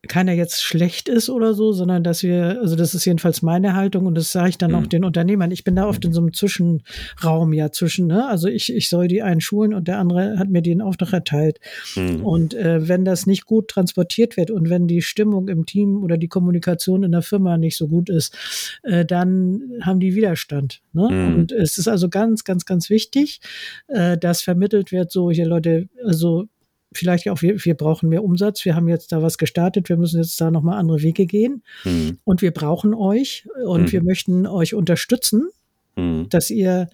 keiner 0.07 0.33
jetzt 0.33 0.63
schlecht 0.63 1.09
ist 1.09 1.29
oder 1.29 1.53
so, 1.53 1.73
sondern 1.73 2.03
dass 2.03 2.23
wir, 2.23 2.59
also 2.61 2.75
das 2.75 2.94
ist 2.94 3.05
jedenfalls 3.05 3.41
meine 3.41 3.75
Haltung 3.75 4.05
und 4.05 4.15
das 4.15 4.31
sage 4.31 4.49
ich 4.49 4.57
dann 4.57 4.71
mhm. 4.71 4.77
auch 4.77 4.88
den 4.88 5.03
Unternehmern. 5.03 5.51
Ich 5.51 5.63
bin 5.63 5.75
da 5.75 5.88
oft 5.88 6.05
in 6.05 6.13
so 6.13 6.21
einem 6.21 6.33
Zwischenraum 6.33 7.51
ja 7.53 7.71
zwischen, 7.71 8.07
ne? 8.07 8.27
Also 8.27 8.47
ich, 8.47 8.73
ich 8.73 8.89
soll 8.89 9.07
die 9.07 9.23
einen 9.23 9.41
schulen 9.41 9.73
und 9.73 9.88
der 9.88 9.98
andere 9.98 10.38
hat 10.38 10.50
mir 10.50 10.62
den 10.62 10.81
Auftrag 10.81 11.13
erteilt. 11.13 11.60
Mhm. 11.95 12.24
Und 12.24 12.53
äh, 12.53 12.88
wenn 12.88 13.05
das 13.05 13.25
nicht 13.25 13.45
gut 13.45 13.69
transportiert 13.69 14.38
wird 14.38 14.51
und 14.51 14.69
wenn 14.69 14.88
die 14.88 15.01
Stimmung 15.01 15.48
im 15.48 15.65
Team 15.65 16.03
oder 16.03 16.17
die 16.17 16.27
Kommunikation 16.27 17.03
in 17.03 17.12
der 17.12 17.24
Firma 17.24 17.57
nicht 17.57 17.75
so 17.75 17.88
gut 17.88 18.10
ist, 18.10 18.38
äh, 18.83 19.03
dann 19.03 19.62
haben 19.81 20.00
die 20.00 20.15
Widerstand. 20.15 20.81
Ne? 20.93 21.10
Mhm. 21.10 21.36
Und 21.36 21.51
es 21.51 21.77
ist 21.77 21.88
also 21.88 22.07
ganz, 22.07 22.43
ganz, 22.43 22.65
ganz 22.65 22.89
wichtig, 22.89 23.41
äh, 23.88 24.17
dass 24.17 24.41
vermittelt 24.41 24.91
wird, 24.91 25.12
so 25.12 25.31
hier 25.31 25.48
Leute, 25.48 25.89
also 26.05 26.48
vielleicht 26.98 27.30
auch, 27.30 27.42
wir, 27.42 27.63
wir 27.63 27.75
brauchen 27.75 28.10
mehr 28.10 28.24
Umsatz, 28.24 28.66
wir 28.66 28.75
haben 28.75 28.88
jetzt 28.88 29.12
da 29.12 29.22
was 29.22 29.38
gestartet, 29.38 29.89
wir 29.89 29.98
müssen 29.98 30.20
jetzt 30.22 30.39
da 30.42 30.51
nochmal 30.51 30.80
andere 30.80 31.01
Wege 31.01 31.25
gehen 31.25 31.63
mhm. 31.84 32.20
und 32.24 32.42
wir 32.42 32.51
brauchen 32.51 32.94
euch 32.94 33.48
und 33.66 33.84
mhm. 33.84 33.92
wir 33.92 34.04
möchten 34.04 34.46
euch 34.46 34.74
unterstützen, 34.74 35.50
mhm. 35.96 36.27
dass 36.30 36.50
ihr 36.50 36.88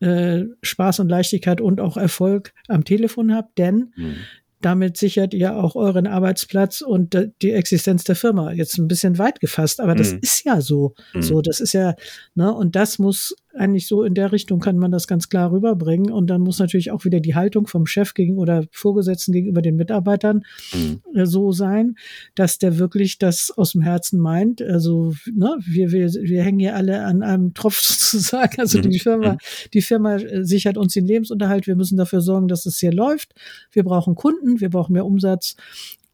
äh, 0.00 0.44
Spaß 0.62 1.00
und 1.00 1.08
Leichtigkeit 1.08 1.60
und 1.60 1.80
auch 1.80 1.96
Erfolg 1.96 2.52
am 2.68 2.84
Telefon 2.84 3.34
habt, 3.34 3.58
denn 3.58 3.92
mhm. 3.96 4.16
damit 4.60 4.96
sichert 4.96 5.34
ihr 5.34 5.56
auch 5.56 5.76
euren 5.76 6.06
Arbeitsplatz 6.06 6.80
und 6.80 7.16
die 7.42 7.52
Existenz 7.52 8.04
der 8.04 8.16
Firma. 8.16 8.52
Jetzt 8.52 8.78
ein 8.78 8.88
bisschen 8.88 9.18
weit 9.18 9.40
gefasst, 9.40 9.80
aber 9.80 9.94
das 9.94 10.12
mhm. 10.12 10.20
ist 10.22 10.44
ja 10.44 10.60
so. 10.60 10.94
Mhm. 11.14 11.22
So, 11.22 11.42
das 11.42 11.60
ist 11.60 11.74
ja, 11.74 11.94
ne, 12.34 12.52
und 12.52 12.76
das 12.76 12.98
muss 12.98 13.34
eigentlich 13.54 13.86
so 13.86 14.02
in 14.04 14.14
der 14.14 14.32
Richtung 14.32 14.60
kann 14.60 14.78
man 14.78 14.90
das 14.90 15.06
ganz 15.06 15.28
klar 15.28 15.50
rüberbringen. 15.50 16.12
Und 16.12 16.28
dann 16.28 16.40
muss 16.40 16.58
natürlich 16.58 16.90
auch 16.90 17.04
wieder 17.04 17.20
die 17.20 17.34
Haltung 17.34 17.66
vom 17.66 17.86
Chef 17.86 18.14
gegen 18.14 18.38
oder 18.38 18.64
Vorgesetzten 18.70 19.32
gegenüber 19.32 19.62
den 19.62 19.76
Mitarbeitern 19.76 20.42
mhm. 20.72 21.00
Äh, 21.14 21.26
so 21.26 21.52
sein, 21.52 21.96
dass 22.34 22.58
der 22.58 22.78
wirklich 22.78 23.18
das 23.18 23.52
aus 23.56 23.72
dem 23.72 23.80
Herzen 23.80 24.20
meint. 24.20 24.62
Also, 24.62 25.14
ne, 25.32 25.56
wir, 25.64 25.90
wir, 25.92 26.08
wir 26.08 26.42
hängen 26.42 26.60
hier 26.60 26.76
alle 26.76 27.04
an 27.04 27.22
einem 27.22 27.54
Tropf 27.54 27.78
sozusagen. 27.80 28.60
Also 28.60 28.78
mhm. 28.78 28.90
die 28.90 28.98
Firma, 28.98 29.32
mhm. 29.32 29.38
die 29.74 29.82
Firma 29.82 30.16
äh, 30.16 30.44
sichert 30.44 30.76
uns 30.76 30.94
den 30.94 31.06
Lebensunterhalt. 31.06 31.66
Wir 31.66 31.76
müssen 31.76 31.96
dafür 31.96 32.20
sorgen, 32.20 32.48
dass 32.48 32.66
es 32.66 32.78
hier 32.78 32.92
läuft. 32.92 33.34
Wir 33.72 33.84
brauchen 33.84 34.14
Kunden, 34.14 34.60
wir 34.60 34.70
brauchen 34.70 34.92
mehr 34.92 35.06
Umsatz. 35.06 35.56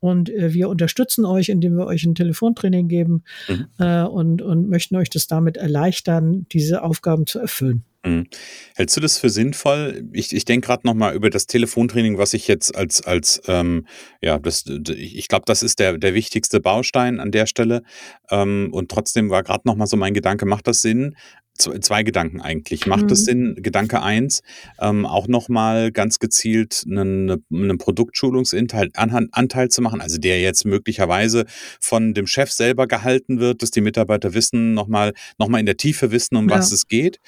Und 0.00 0.30
äh, 0.30 0.52
wir 0.52 0.68
unterstützen 0.68 1.24
euch, 1.24 1.48
indem 1.48 1.76
wir 1.76 1.86
euch 1.86 2.04
ein 2.04 2.14
Telefontraining 2.14 2.88
geben 2.88 3.24
mhm. 3.48 3.66
äh, 3.78 4.02
und, 4.02 4.42
und 4.42 4.68
möchten 4.68 4.96
euch 4.96 5.10
das 5.10 5.26
damit 5.26 5.56
erleichtern, 5.56 6.46
diese 6.52 6.82
Aufgaben 6.82 7.26
zu 7.26 7.38
erfüllen. 7.38 7.84
Mhm. 8.06 8.26
Hältst 8.76 8.96
du 8.96 9.00
das 9.00 9.18
für 9.18 9.30
sinnvoll? 9.30 10.04
Ich, 10.12 10.34
ich 10.34 10.44
denke 10.44 10.66
gerade 10.66 10.86
nochmal 10.86 11.14
über 11.14 11.30
das 11.30 11.46
Telefontraining, 11.46 12.18
was 12.18 12.34
ich 12.34 12.46
jetzt 12.48 12.76
als, 12.76 13.02
als 13.02 13.42
ähm, 13.46 13.86
ja, 14.22 14.38
das, 14.38 14.64
ich 14.66 15.28
glaube, 15.28 15.44
das 15.46 15.62
ist 15.62 15.78
der, 15.80 15.98
der 15.98 16.14
wichtigste 16.14 16.60
Baustein 16.60 17.20
an 17.20 17.32
der 17.32 17.46
Stelle. 17.46 17.82
Ähm, 18.30 18.68
und 18.72 18.90
trotzdem 18.90 19.30
war 19.30 19.42
gerade 19.42 19.62
nochmal 19.64 19.86
so 19.86 19.96
mein 19.96 20.14
Gedanke, 20.14 20.46
macht 20.46 20.66
das 20.66 20.82
Sinn, 20.82 21.16
zwei 21.56 22.02
Gedanken 22.02 22.40
eigentlich. 22.40 22.86
Macht 22.86 23.10
es 23.10 23.20
mhm. 23.20 23.24
Sinn, 23.24 23.54
Gedanke 23.60 24.02
eins 24.02 24.42
ähm, 24.80 25.06
auch 25.06 25.28
nochmal 25.28 25.92
ganz 25.92 26.18
gezielt 26.18 26.84
einen, 26.86 27.44
einen 27.52 27.78
Produktschulungsanteil 27.78 28.90
Anteil 28.94 29.68
zu 29.68 29.82
machen, 29.82 30.00
also 30.00 30.18
der 30.18 30.40
jetzt 30.40 30.64
möglicherweise 30.64 31.44
von 31.80 32.14
dem 32.14 32.26
Chef 32.26 32.50
selber 32.50 32.86
gehalten 32.86 33.40
wird, 33.40 33.62
dass 33.62 33.70
die 33.70 33.80
Mitarbeiter 33.80 34.34
wissen, 34.34 34.74
nochmal 34.74 35.12
noch 35.38 35.48
mal 35.48 35.58
in 35.58 35.66
der 35.66 35.76
Tiefe 35.76 36.10
wissen, 36.10 36.36
um 36.36 36.48
ja. 36.48 36.56
was 36.56 36.72
es 36.72 36.86
geht. 36.86 37.18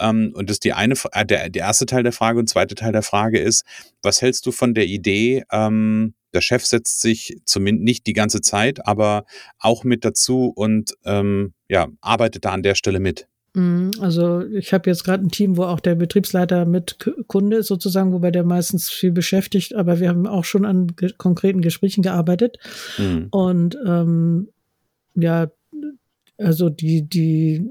Ähm, 0.00 0.32
und 0.34 0.50
das 0.50 0.56
ist 0.56 0.64
die 0.64 0.72
eine, 0.72 0.94
äh, 1.12 1.24
der, 1.24 1.50
der 1.50 1.62
erste 1.62 1.86
Teil 1.86 2.02
der 2.02 2.12
Frage 2.12 2.38
und 2.38 2.48
zweite 2.48 2.74
Teil 2.74 2.92
der 2.92 3.02
Frage 3.02 3.38
ist, 3.38 3.64
was 4.02 4.22
hältst 4.22 4.46
du 4.46 4.52
von 4.52 4.74
der 4.74 4.86
Idee, 4.86 5.44
ähm, 5.50 6.14
der 6.34 6.40
Chef 6.40 6.64
setzt 6.64 7.00
sich 7.00 7.38
zumindest 7.46 7.84
nicht 7.84 8.06
die 8.06 8.12
ganze 8.12 8.40
Zeit, 8.40 8.86
aber 8.86 9.24
auch 9.58 9.84
mit 9.84 10.04
dazu 10.04 10.52
und 10.54 10.94
ähm, 11.04 11.54
ja, 11.68 11.88
arbeitet 12.00 12.44
da 12.44 12.50
an 12.50 12.62
der 12.62 12.74
Stelle 12.74 12.98
mit. 12.98 13.28
Mhm, 13.54 13.92
also 14.00 14.44
ich 14.44 14.72
habe 14.72 14.90
jetzt 14.90 15.04
gerade 15.04 15.24
ein 15.24 15.30
Team, 15.30 15.56
wo 15.56 15.62
auch 15.64 15.80
der 15.80 15.94
Betriebsleiter 15.94 16.64
mit 16.64 17.10
Kunde 17.28 17.58
ist 17.58 17.68
sozusagen, 17.68 18.12
wobei 18.12 18.30
der 18.30 18.44
meistens 18.44 18.90
viel 18.90 19.12
beschäftigt, 19.12 19.74
aber 19.74 20.00
wir 20.00 20.08
haben 20.08 20.26
auch 20.26 20.44
schon 20.44 20.64
an 20.64 20.88
ge 20.96 21.12
konkreten 21.16 21.60
Gesprächen 21.60 22.02
gearbeitet. 22.02 22.58
Mhm. 22.98 23.28
Und 23.30 23.78
ähm, 23.86 24.48
ja, 25.14 25.48
also 26.38 26.68
die, 26.68 27.08
die, 27.08 27.64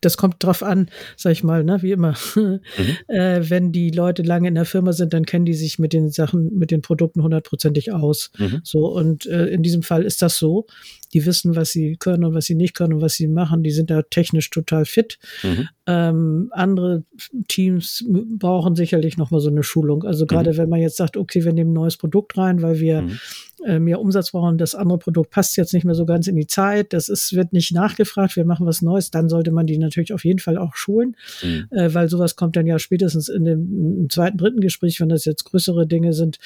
das 0.00 0.16
kommt 0.16 0.42
drauf 0.42 0.62
an, 0.62 0.88
sag 1.16 1.32
ich 1.32 1.42
mal, 1.42 1.64
ne, 1.64 1.82
wie 1.82 1.92
immer. 1.92 2.14
Mhm. 2.34 3.14
äh, 3.14 3.50
wenn 3.50 3.72
die 3.72 3.90
Leute 3.90 4.22
lange 4.22 4.48
in 4.48 4.54
der 4.54 4.64
Firma 4.64 4.92
sind, 4.92 5.12
dann 5.12 5.26
kennen 5.26 5.44
die 5.44 5.54
sich 5.54 5.78
mit 5.78 5.92
den 5.92 6.10
Sachen, 6.10 6.56
mit 6.56 6.70
den 6.70 6.82
Produkten 6.82 7.22
hundertprozentig 7.22 7.92
aus. 7.92 8.30
Mhm. 8.38 8.60
So, 8.64 8.86
und 8.86 9.26
äh, 9.26 9.46
in 9.46 9.62
diesem 9.62 9.82
Fall 9.82 10.02
ist 10.02 10.22
das 10.22 10.38
so 10.38 10.66
die 11.14 11.24
wissen, 11.24 11.54
was 11.54 11.70
sie 11.70 11.96
können 11.96 12.24
und 12.24 12.34
was 12.34 12.46
sie 12.46 12.56
nicht 12.56 12.74
können 12.74 12.94
und 12.94 13.00
was 13.00 13.14
sie 13.14 13.28
machen. 13.28 13.62
Die 13.62 13.70
sind 13.70 13.88
da 13.88 14.02
technisch 14.02 14.50
total 14.50 14.84
fit. 14.84 15.18
Mhm. 15.42 15.68
Ähm, 15.86 16.48
andere 16.50 17.04
Teams 17.46 18.04
brauchen 18.08 18.74
sicherlich 18.74 19.16
nochmal 19.16 19.40
so 19.40 19.48
eine 19.48 19.62
Schulung. 19.62 20.02
Also 20.02 20.26
gerade 20.26 20.52
mhm. 20.52 20.56
wenn 20.56 20.68
man 20.68 20.80
jetzt 20.80 20.96
sagt, 20.96 21.16
okay, 21.16 21.44
wir 21.44 21.52
nehmen 21.52 21.70
ein 21.70 21.74
neues 21.74 21.96
Produkt 21.96 22.36
rein, 22.36 22.62
weil 22.62 22.80
wir 22.80 23.02
mhm. 23.02 23.18
Äh, 23.64 23.78
mehr 23.78 24.00
Umsatz 24.00 24.32
brauchen, 24.32 24.58
das 24.58 24.74
andere 24.74 24.98
Produkt 24.98 25.30
passt 25.30 25.56
jetzt 25.56 25.72
nicht 25.72 25.84
mehr 25.84 25.94
so 25.94 26.04
ganz 26.04 26.26
in 26.26 26.36
die 26.36 26.46
Zeit, 26.46 26.92
das 26.92 27.08
ist, 27.08 27.34
wird 27.34 27.52
nicht 27.52 27.72
nachgefragt, 27.72 28.36
wir 28.36 28.44
machen 28.44 28.66
was 28.66 28.82
Neues, 28.82 29.10
dann 29.10 29.28
sollte 29.28 29.50
man 29.52 29.66
die 29.66 29.78
natürlich 29.78 30.12
auf 30.12 30.24
jeden 30.24 30.38
Fall 30.38 30.58
auch 30.58 30.74
schulen, 30.76 31.16
mhm. 31.42 31.66
äh, 31.70 31.92
weil 31.94 32.08
sowas 32.08 32.36
kommt 32.36 32.56
dann 32.56 32.66
ja 32.66 32.78
spätestens 32.78 33.28
in 33.28 33.44
dem 33.44 34.08
zweiten, 34.10 34.38
dritten 34.38 34.60
Gespräch, 34.60 35.00
wenn 35.00 35.08
das 35.08 35.24
jetzt 35.24 35.44
größere 35.44 35.86
Dinge 35.86 36.12
sind, 36.12 36.38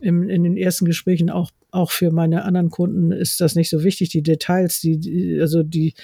im, 0.00 0.28
in 0.28 0.42
den 0.42 0.56
ersten 0.56 0.84
Gesprächen 0.84 1.30
auch, 1.30 1.50
auch 1.70 1.90
für 1.90 2.12
meine 2.12 2.44
anderen 2.44 2.70
Kunden 2.70 3.10
ist 3.10 3.40
das 3.40 3.56
nicht 3.56 3.68
so 3.68 3.82
wichtig. 3.82 4.10
Die 4.10 4.22
Details, 4.22 4.80
die, 4.80 4.98
die 4.98 5.38
also 5.40 5.62
die 5.62 5.94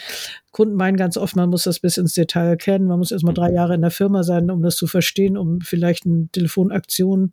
Kunden 0.52 0.74
meinen 0.74 0.96
ganz 0.96 1.16
oft, 1.16 1.36
man 1.36 1.48
muss 1.48 1.62
das 1.62 1.78
bis 1.78 1.96
ins 1.96 2.14
Detail 2.14 2.56
kennen. 2.56 2.86
Man 2.86 2.98
muss 2.98 3.12
erstmal 3.12 3.34
drei 3.34 3.52
Jahre 3.52 3.74
in 3.74 3.82
der 3.82 3.92
Firma 3.92 4.24
sein, 4.24 4.50
um 4.50 4.62
das 4.62 4.74
zu 4.74 4.88
verstehen, 4.88 5.36
um 5.36 5.60
vielleicht 5.60 6.06
eine 6.06 6.28
Telefonaktion, 6.32 7.30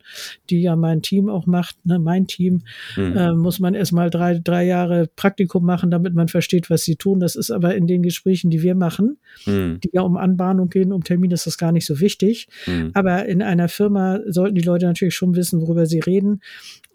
die 0.50 0.60
ja 0.60 0.76
mein 0.76 1.02
Team 1.02 1.28
auch 1.28 1.46
macht, 1.46 1.84
ne, 1.84 1.98
mein 1.98 2.28
Team, 2.28 2.62
mhm. 2.96 3.16
äh, 3.16 3.32
muss 3.32 3.58
man 3.58 3.74
erstmal 3.74 4.08
drei, 4.08 4.38
drei 4.38 4.64
Jahre 4.64 5.08
Praktikum 5.16 5.64
machen, 5.64 5.90
damit 5.90 6.14
man 6.14 6.28
versteht, 6.28 6.70
was 6.70 6.84
sie 6.84 6.94
tun. 6.94 7.18
Das 7.18 7.34
ist 7.34 7.50
aber 7.50 7.74
in 7.74 7.88
den 7.88 8.02
Gesprächen, 8.04 8.50
die 8.50 8.62
wir 8.62 8.76
machen, 8.76 9.18
mhm. 9.46 9.80
die 9.82 9.90
ja 9.92 10.02
um 10.02 10.16
Anbahnung 10.16 10.68
gehen, 10.68 10.92
um 10.92 11.02
Termin, 11.02 11.32
ist 11.32 11.46
das 11.46 11.58
gar 11.58 11.72
nicht 11.72 11.86
so 11.86 11.98
wichtig. 11.98 12.46
Mhm. 12.66 12.92
Aber 12.94 13.26
in 13.26 13.42
einer 13.42 13.68
Firma 13.68 14.20
sollten 14.28 14.54
die 14.54 14.62
Leute 14.62 14.86
natürlich 14.86 15.16
schon 15.16 15.34
wissen, 15.34 15.60
worüber 15.60 15.86
sie 15.86 15.98
reden 15.98 16.40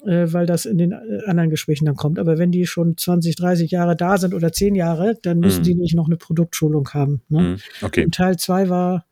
äh, 0.05 0.33
weil 0.33 0.45
das 0.45 0.65
in 0.65 0.77
den 0.77 0.91
äh, 0.91 1.25
anderen 1.25 1.49
Gesprächen 1.49 1.85
dann 1.85 1.95
kommt. 1.95 2.19
Aber 2.19 2.37
wenn 2.37 2.51
die 2.51 2.65
schon 2.65 2.97
20, 2.97 3.35
30 3.35 3.71
Jahre 3.71 3.95
da 3.95 4.17
sind 4.17 4.33
oder 4.33 4.51
10 4.51 4.75
Jahre, 4.75 5.17
dann 5.21 5.39
müssen 5.39 5.61
mm. 5.61 5.63
die 5.63 5.75
nicht 5.75 5.95
noch 5.95 6.07
eine 6.07 6.17
Produktschulung 6.17 6.89
haben. 6.89 7.21
Ne? 7.29 7.41
Mm, 7.41 7.85
okay. 7.85 8.05
Und 8.05 8.15
Teil 8.15 8.37
2 8.37 8.69
war. 8.69 9.05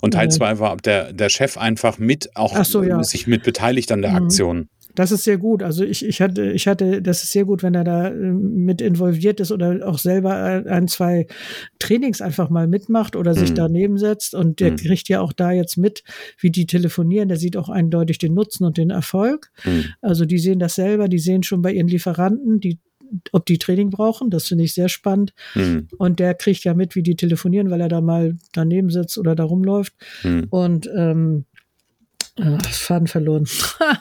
Und 0.00 0.14
Teil 0.14 0.30
2 0.30 0.50
äh, 0.50 0.58
war, 0.58 0.72
ob 0.72 0.82
der, 0.82 1.12
der 1.12 1.28
Chef 1.28 1.58
einfach 1.58 1.98
mit 1.98 2.34
auch 2.34 2.64
so, 2.64 2.82
ja. 2.82 3.02
sich 3.04 3.26
mit 3.26 3.42
beteiligt 3.42 3.92
an 3.92 4.02
der 4.02 4.12
mhm. 4.12 4.24
Aktion. 4.24 4.68
Das 4.94 5.10
ist 5.10 5.24
sehr 5.24 5.38
gut. 5.38 5.62
Also 5.62 5.84
ich, 5.84 6.04
ich 6.04 6.20
hatte, 6.20 6.52
ich 6.52 6.66
hatte, 6.66 7.00
das 7.02 7.22
ist 7.22 7.32
sehr 7.32 7.44
gut, 7.44 7.62
wenn 7.62 7.74
er 7.74 7.84
da 7.84 8.08
äh, 8.08 8.12
mit 8.12 8.80
involviert 8.80 9.40
ist 9.40 9.52
oder 9.52 9.86
auch 9.86 9.98
selber 9.98 10.64
ein, 10.66 10.88
zwei 10.88 11.26
Trainings 11.78 12.20
einfach 12.20 12.50
mal 12.50 12.66
mitmacht 12.66 13.16
oder 13.16 13.34
sich 13.34 13.50
mhm. 13.50 13.56
daneben 13.56 13.98
setzt. 13.98 14.34
Und 14.34 14.60
der 14.60 14.72
mhm. 14.72 14.76
kriegt 14.76 15.08
ja 15.08 15.20
auch 15.20 15.32
da 15.32 15.52
jetzt 15.52 15.76
mit, 15.76 16.02
wie 16.38 16.50
die 16.50 16.66
telefonieren. 16.66 17.28
Der 17.28 17.38
sieht 17.38 17.56
auch 17.56 17.68
eindeutig 17.68 18.18
den 18.18 18.34
Nutzen 18.34 18.64
und 18.64 18.76
den 18.76 18.90
Erfolg. 18.90 19.50
Mhm. 19.64 19.84
Also 20.00 20.24
die 20.24 20.38
sehen 20.38 20.58
das 20.58 20.74
selber, 20.74 21.08
die 21.08 21.18
sehen 21.18 21.42
schon 21.42 21.62
bei 21.62 21.72
ihren 21.72 21.88
Lieferanten, 21.88 22.60
die 22.60 22.78
ob 23.32 23.46
die 23.46 23.58
Training 23.58 23.90
brauchen. 23.90 24.30
Das 24.30 24.48
finde 24.48 24.64
ich 24.64 24.74
sehr 24.74 24.88
spannend. 24.88 25.34
Mhm. 25.54 25.88
Und 25.98 26.18
der 26.18 26.34
kriegt 26.34 26.64
ja 26.64 26.74
mit, 26.74 26.96
wie 26.96 27.02
die 27.02 27.16
telefonieren, 27.16 27.70
weil 27.70 27.80
er 27.80 27.88
da 27.88 28.00
mal 28.00 28.38
daneben 28.52 28.90
sitzt 28.90 29.18
oder 29.18 29.34
da 29.34 29.44
rumläuft. 29.44 29.94
Mhm. 30.24 30.46
Und 30.50 30.90
ähm, 30.96 31.44
Ach, 32.40 32.72
Faden 32.72 33.08
verloren. 33.08 33.46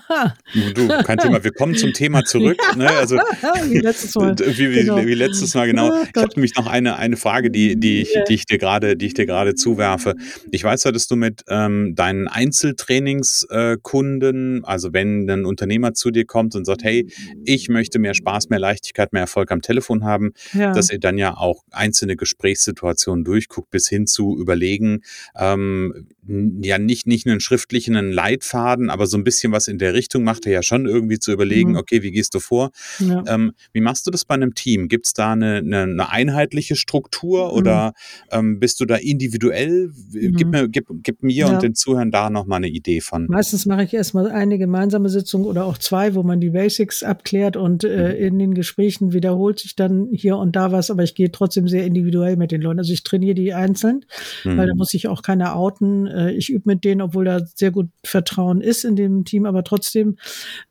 du, 0.74 0.88
kein 1.04 1.18
Thema. 1.18 1.44
Wir 1.44 1.52
kommen 1.52 1.76
zum 1.76 1.92
Thema 1.92 2.24
zurück. 2.26 2.58
Ne? 2.78 2.90
Also, 2.90 3.18
wie 3.18 3.80
letztes 3.80 4.16
Mal. 4.16 4.40
Wie, 4.52 4.72
wie, 4.72 4.84
genau. 4.84 5.06
wie 5.06 5.16
letztes 5.16 5.54
Mal, 5.54 5.68
genau. 5.68 5.90
Oh, 5.90 6.04
ich 6.04 6.16
habe 6.16 6.30
nämlich 6.36 6.56
noch 6.56 6.68
eine, 6.68 6.96
eine 6.96 7.18
Frage, 7.18 7.52
die, 7.52 7.78
die, 7.78 8.04
ich, 8.04 8.16
die 8.30 8.36
ich 8.36 8.46
dir 8.46 8.58
gerade, 8.58 8.96
die 8.96 9.08
ich 9.08 9.16
dir 9.16 9.26
gerade 9.26 9.56
zuwerfe. 9.56 10.16
Ich 10.52 10.64
weiß 10.64 10.86
ja, 10.86 10.94
dass 10.94 11.08
du 11.08 11.18
mit 11.18 11.44
ähm, 11.50 11.94
deinen 11.96 12.30
Einzeltrainingskunden, 12.30 14.64
äh, 14.64 14.66
also 14.66 14.94
wenn 14.94 15.30
ein 15.30 15.44
Unternehmer 15.46 15.94
zu 15.94 16.12
dir 16.12 16.24
kommt 16.26 16.56
und 16.56 16.64
sagt, 16.64 16.84
hey, 16.84 17.12
ich 17.44 17.68
möchte 17.68 18.00
mehr 18.00 18.14
Spaß, 18.14 18.48
mehr 18.50 18.60
Leichtigkeit, 18.60 19.12
mehr 19.12 19.24
Erfolg 19.24 19.52
am 19.52 19.62
Telefon 19.62 20.06
haben, 20.06 20.32
ja. 20.54 20.72
dass 20.72 20.90
ihr 20.90 21.00
dann 21.00 21.18
ja 21.18 21.36
auch 21.36 21.66
einzelne 21.72 22.16
Gesprächssituationen 22.16 23.26
durchguckt, 23.26 23.72
bis 23.72 23.90
hin 23.90 24.08
zu 24.08 24.40
überlegen, 24.40 25.02
ähm, 25.36 26.08
ja 26.28 26.78
nicht, 26.78 27.08
nicht 27.08 27.28
einen 27.28 27.40
schriftlichen, 27.40 27.96
einen 27.96 28.12
Leitfaden, 28.22 28.90
aber 28.92 29.08
so 29.08 29.18
ein 29.18 29.24
bisschen 29.24 29.52
was 29.52 29.68
in 29.68 29.80
der 29.80 29.94
Richtung 29.94 30.24
macht 30.24 30.46
er 30.46 30.52
ja 30.52 30.64
schon 30.64 30.86
irgendwie 30.86 31.18
zu 31.18 31.32
überlegen, 31.32 31.72
mhm. 31.72 31.78
okay, 31.78 32.04
wie 32.04 32.12
gehst 32.12 32.36
du 32.36 32.40
vor? 32.40 32.70
Ja. 33.00 33.24
Ähm, 33.28 33.54
wie 33.74 33.82
machst 33.82 34.06
du 34.06 34.12
das 34.12 34.26
bei 34.26 34.36
einem 34.36 34.54
Team? 34.54 34.90
Gibt 34.90 35.08
es 35.08 35.14
da 35.14 35.32
eine, 35.32 35.58
eine, 35.58 35.82
eine, 35.84 36.10
einheitliche 36.10 36.76
Struktur 36.76 37.48
mhm. 37.48 37.58
oder 37.58 37.94
ähm, 38.32 38.60
bist 38.60 38.80
du 38.80 38.86
da 38.86 38.96
individuell? 38.96 39.92
Mhm. 40.12 40.36
Gib 40.36 40.48
mir, 40.50 40.70
gib, 40.70 40.88
gib 41.02 41.24
mir 41.24 41.34
ja. 41.34 41.48
und 41.48 41.64
den 41.64 41.74
Zuhörern 41.74 42.12
da 42.12 42.30
nochmal 42.30 42.58
eine 42.58 42.70
Idee 42.70 43.02
von. 43.02 43.26
Meistens 43.28 43.66
mache 43.66 43.84
ich 43.84 43.94
erstmal 43.94 44.30
eine 44.30 44.60
gemeinsame 44.60 45.10
Sitzung 45.10 45.46
oder 45.46 45.66
auch 45.66 45.80
zwei, 45.80 46.14
wo 46.14 46.22
man 46.22 46.40
die 46.40 46.52
Basics 46.52 47.02
abklärt 47.02 47.58
und 47.58 47.84
äh, 47.84 48.14
mhm. 48.14 48.26
in 48.26 48.40
den 48.40 48.54
Gesprächen 48.54 49.14
wiederholt 49.14 49.60
sich 49.60 49.76
dann 49.76 50.10
hier 50.12 50.38
und 50.38 50.56
da 50.56 50.72
was, 50.72 50.92
aber 50.92 51.04
ich 51.04 51.16
gehe 51.16 51.32
trotzdem 51.32 51.68
sehr 51.68 51.86
individuell 51.86 52.38
mit 52.38 52.52
den 52.52 52.62
Leuten. 52.62 52.80
Also 52.80 52.94
ich 52.94 53.04
trainiere 53.04 53.36
die 53.36 53.54
einzeln, 53.54 54.06
weil 54.44 54.68
da 54.68 54.74
mhm. 54.74 54.78
muss 54.78 54.94
ich 54.94 55.08
auch 55.08 55.24
keiner 55.24 55.56
outen. 55.56 56.06
Äh, 56.06 56.34
ich 56.34 56.50
übe 56.50 56.64
mit 56.66 56.84
denen, 56.84 57.02
obwohl 57.02 57.26
da 57.26 57.40
sehr 57.56 57.72
gut 57.72 57.90
Vertrauen 58.12 58.62
ist 58.62 58.86
in 58.86 58.96
dem 58.96 59.26
Team, 59.26 59.46
aber 59.46 59.64
trotzdem, 59.64 60.18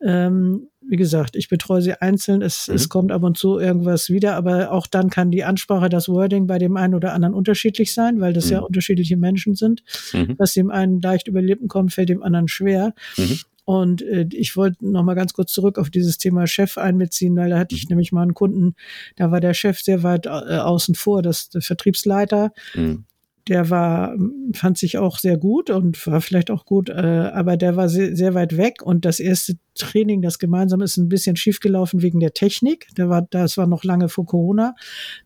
ähm, 0.01 0.67
wie 0.87 0.95
gesagt, 0.95 1.35
ich 1.35 1.49
betreue 1.49 1.81
sie 1.81 1.93
einzeln. 1.93 2.41
Es, 2.41 2.67
mhm. 2.67 2.75
es 2.75 2.89
kommt 2.89 3.11
ab 3.11 3.23
und 3.23 3.37
zu 3.37 3.59
irgendwas 3.59 4.09
wieder, 4.09 4.35
aber 4.35 4.71
auch 4.71 4.87
dann 4.87 5.09
kann 5.09 5.31
die 5.31 5.43
Ansprache, 5.43 5.89
das 5.89 6.07
Wording 6.07 6.47
bei 6.47 6.57
dem 6.57 6.77
einen 6.77 6.95
oder 6.95 7.13
anderen 7.13 7.33
unterschiedlich 7.33 7.93
sein, 7.93 8.21
weil 8.21 8.33
das 8.33 8.45
mhm. 8.45 8.51
ja 8.51 8.59
unterschiedliche 8.59 9.17
Menschen 9.17 9.55
sind. 9.55 9.83
Mhm. 10.13 10.35
Was 10.37 10.53
dem 10.53 10.71
einen 10.71 11.01
leicht 11.01 11.27
über 11.27 11.41
Lippen 11.41 11.67
kommt, 11.67 11.93
fällt 11.93 12.09
dem 12.09 12.23
anderen 12.23 12.47
schwer. 12.47 12.93
Mhm. 13.17 13.39
Und 13.63 14.01
äh, 14.01 14.27
ich 14.31 14.55
wollte 14.57 14.85
noch 14.85 15.03
mal 15.03 15.13
ganz 15.13 15.33
kurz 15.33 15.51
zurück 15.51 15.77
auf 15.77 15.89
dieses 15.89 16.17
Thema 16.17 16.47
Chef 16.47 16.77
einbeziehen, 16.77 17.35
weil 17.35 17.49
da 17.49 17.59
hatte 17.59 17.75
ich 17.75 17.85
mhm. 17.85 17.89
nämlich 17.89 18.11
mal 18.11 18.23
einen 18.23 18.33
Kunden, 18.33 18.75
da 19.15 19.31
war 19.31 19.39
der 19.39 19.53
Chef 19.53 19.79
sehr 19.79 20.03
weit 20.03 20.25
äh, 20.25 20.29
außen 20.29 20.95
vor, 20.95 21.21
das 21.21 21.49
der 21.49 21.61
Vertriebsleiter. 21.61 22.51
Mhm 22.73 23.05
der 23.51 23.69
war, 23.69 24.15
fand 24.53 24.77
sich 24.77 24.97
auch 24.97 25.19
sehr 25.19 25.35
gut 25.35 25.69
und 25.69 26.07
war 26.07 26.21
vielleicht 26.21 26.49
auch 26.49 26.63
gut, 26.63 26.87
äh, 26.87 26.93
aber 26.93 27.57
der 27.57 27.75
war 27.75 27.89
sehr, 27.89 28.15
sehr 28.15 28.33
weit 28.33 28.55
weg 28.55 28.81
und 28.81 29.03
das 29.03 29.19
erste 29.19 29.57
Training, 29.75 30.21
das 30.21 30.39
gemeinsam 30.39 30.79
ist, 30.79 30.95
ein 30.95 31.09
bisschen 31.09 31.35
schiefgelaufen 31.35 32.01
wegen 32.01 32.21
der 32.21 32.33
Technik. 32.33 32.87
Da 32.95 33.09
war, 33.09 33.27
das 33.29 33.57
war 33.57 33.67
noch 33.67 33.83
lange 33.83 34.07
vor 34.07 34.25
Corona. 34.25 34.73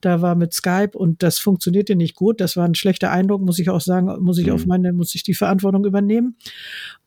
Da 0.01 0.24
war 0.24 0.34
mit 0.34 0.53
Skype 0.53 0.91
und 0.94 1.22
das 1.22 1.38
funktionierte 1.38 1.96
nicht 1.96 2.15
gut. 2.15 2.41
Das 2.41 2.58
war 2.58 2.65
ein 2.65 2.74
schlechter 2.74 3.12
Eindruck, 3.12 3.44
muss 3.44 3.60
ich 3.60 3.70
auch 3.70 3.82
sagen, 3.82 4.24
muss 4.24 4.39
ich 4.39 4.48
mhm. 4.48 4.53
auf 4.53 4.65
meine, 4.65 4.91
muss 4.91 5.13
ich 5.13 5.22
die 5.22 5.36
Verantwortung 5.36 5.86
übernehmen. 5.86 6.36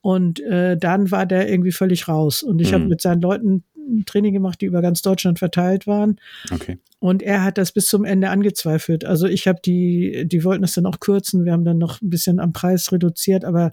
Und 0.00 0.38
äh, 0.40 0.76
dann 0.76 1.10
war 1.10 1.26
der 1.26 1.50
irgendwie 1.50 1.72
völlig 1.72 2.06
raus. 2.06 2.44
Und 2.44 2.60
ich 2.60 2.70
mhm. 2.70 2.74
habe 2.74 2.84
mit 2.86 3.00
seinen 3.00 3.20
Leuten 3.20 3.64
Training 4.06 4.32
gemacht, 4.32 4.60
die 4.60 4.66
über 4.66 4.82
ganz 4.82 5.02
Deutschland 5.02 5.38
verteilt 5.38 5.86
waren. 5.86 6.16
Okay. 6.52 6.78
Und 7.00 7.22
er 7.22 7.44
hat 7.44 7.58
das 7.58 7.72
bis 7.72 7.86
zum 7.86 8.04
Ende 8.04 8.30
angezweifelt. 8.30 9.04
Also 9.04 9.26
ich 9.26 9.46
habe 9.46 9.60
die, 9.64 10.24
die 10.26 10.44
wollten 10.44 10.62
das 10.62 10.74
dann 10.74 10.86
auch 10.86 11.00
kürzen. 11.00 11.44
Wir 11.44 11.52
haben 11.52 11.64
dann 11.64 11.78
noch 11.78 12.00
ein 12.00 12.10
bisschen 12.10 12.40
am 12.40 12.52
Preis 12.52 12.90
reduziert, 12.92 13.44
aber 13.44 13.70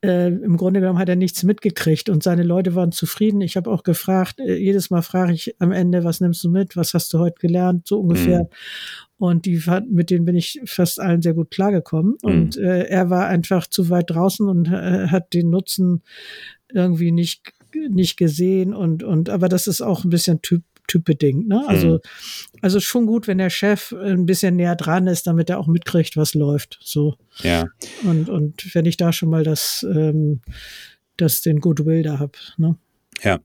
äh, 0.00 0.28
im 0.28 0.56
Grunde 0.56 0.80
genommen 0.80 0.98
hat 0.98 1.08
er 1.08 1.16
nichts 1.16 1.42
mitgekriegt 1.42 2.08
und 2.08 2.22
seine 2.22 2.44
Leute 2.44 2.74
waren 2.74 2.92
zufrieden. 2.92 3.40
Ich 3.40 3.56
habe 3.56 3.70
auch 3.70 3.82
gefragt, 3.82 4.38
äh, 4.38 4.56
jedes 4.56 4.90
Mal 4.90 5.02
frage 5.02 5.32
ich 5.32 5.60
am 5.60 5.72
Ende, 5.72 6.04
was 6.04 6.20
nimmst 6.20 6.44
du 6.44 6.50
mit? 6.50 6.76
Was 6.76 6.94
hast 6.94 7.12
du 7.12 7.18
heute 7.18 7.38
gelernt? 7.40 7.86
So 7.88 8.00
ungefähr. 8.00 8.44
Mhm. 8.44 8.48
Und 9.18 9.46
die 9.46 9.60
mit 9.90 10.10
denen 10.10 10.24
bin 10.24 10.36
ich 10.36 10.60
fast 10.64 11.00
allen 11.00 11.20
sehr 11.20 11.34
gut 11.34 11.50
klargekommen. 11.50 12.16
Mhm. 12.22 12.30
Und 12.30 12.56
äh, 12.56 12.84
er 12.84 13.10
war 13.10 13.26
einfach 13.26 13.66
zu 13.66 13.90
weit 13.90 14.10
draußen 14.10 14.48
und 14.48 14.68
äh, 14.68 15.08
hat 15.08 15.34
den 15.34 15.50
Nutzen 15.50 16.02
irgendwie 16.72 17.10
nicht 17.10 17.52
nicht 17.74 18.16
gesehen 18.16 18.74
und 18.74 19.02
und 19.02 19.30
aber 19.30 19.48
das 19.48 19.66
ist 19.66 19.80
auch 19.80 20.04
ein 20.04 20.10
bisschen 20.10 20.42
typ 20.42 20.62
typbedingt. 20.88 21.46
Ne? 21.46 21.62
Also, 21.68 21.88
mhm. 21.88 22.00
also 22.62 22.80
schon 22.80 23.06
gut, 23.06 23.28
wenn 23.28 23.38
der 23.38 23.50
Chef 23.50 23.92
ein 23.92 24.26
bisschen 24.26 24.56
näher 24.56 24.74
dran 24.74 25.06
ist, 25.06 25.26
damit 25.26 25.50
er 25.50 25.60
auch 25.60 25.68
mitkriegt, 25.68 26.16
was 26.16 26.34
läuft. 26.34 26.78
So. 26.82 27.14
Ja. 27.42 27.66
Und, 28.04 28.28
und 28.28 28.74
wenn 28.74 28.86
ich 28.86 28.96
da 28.96 29.12
schon 29.12 29.30
mal 29.30 29.44
das, 29.44 29.86
ähm, 29.88 30.40
das 31.16 31.42
den 31.42 31.60
Goodwill 31.60 32.02
da 32.02 32.18
habe. 32.18 32.32
Ne? 32.56 32.76
Ja. 33.22 33.38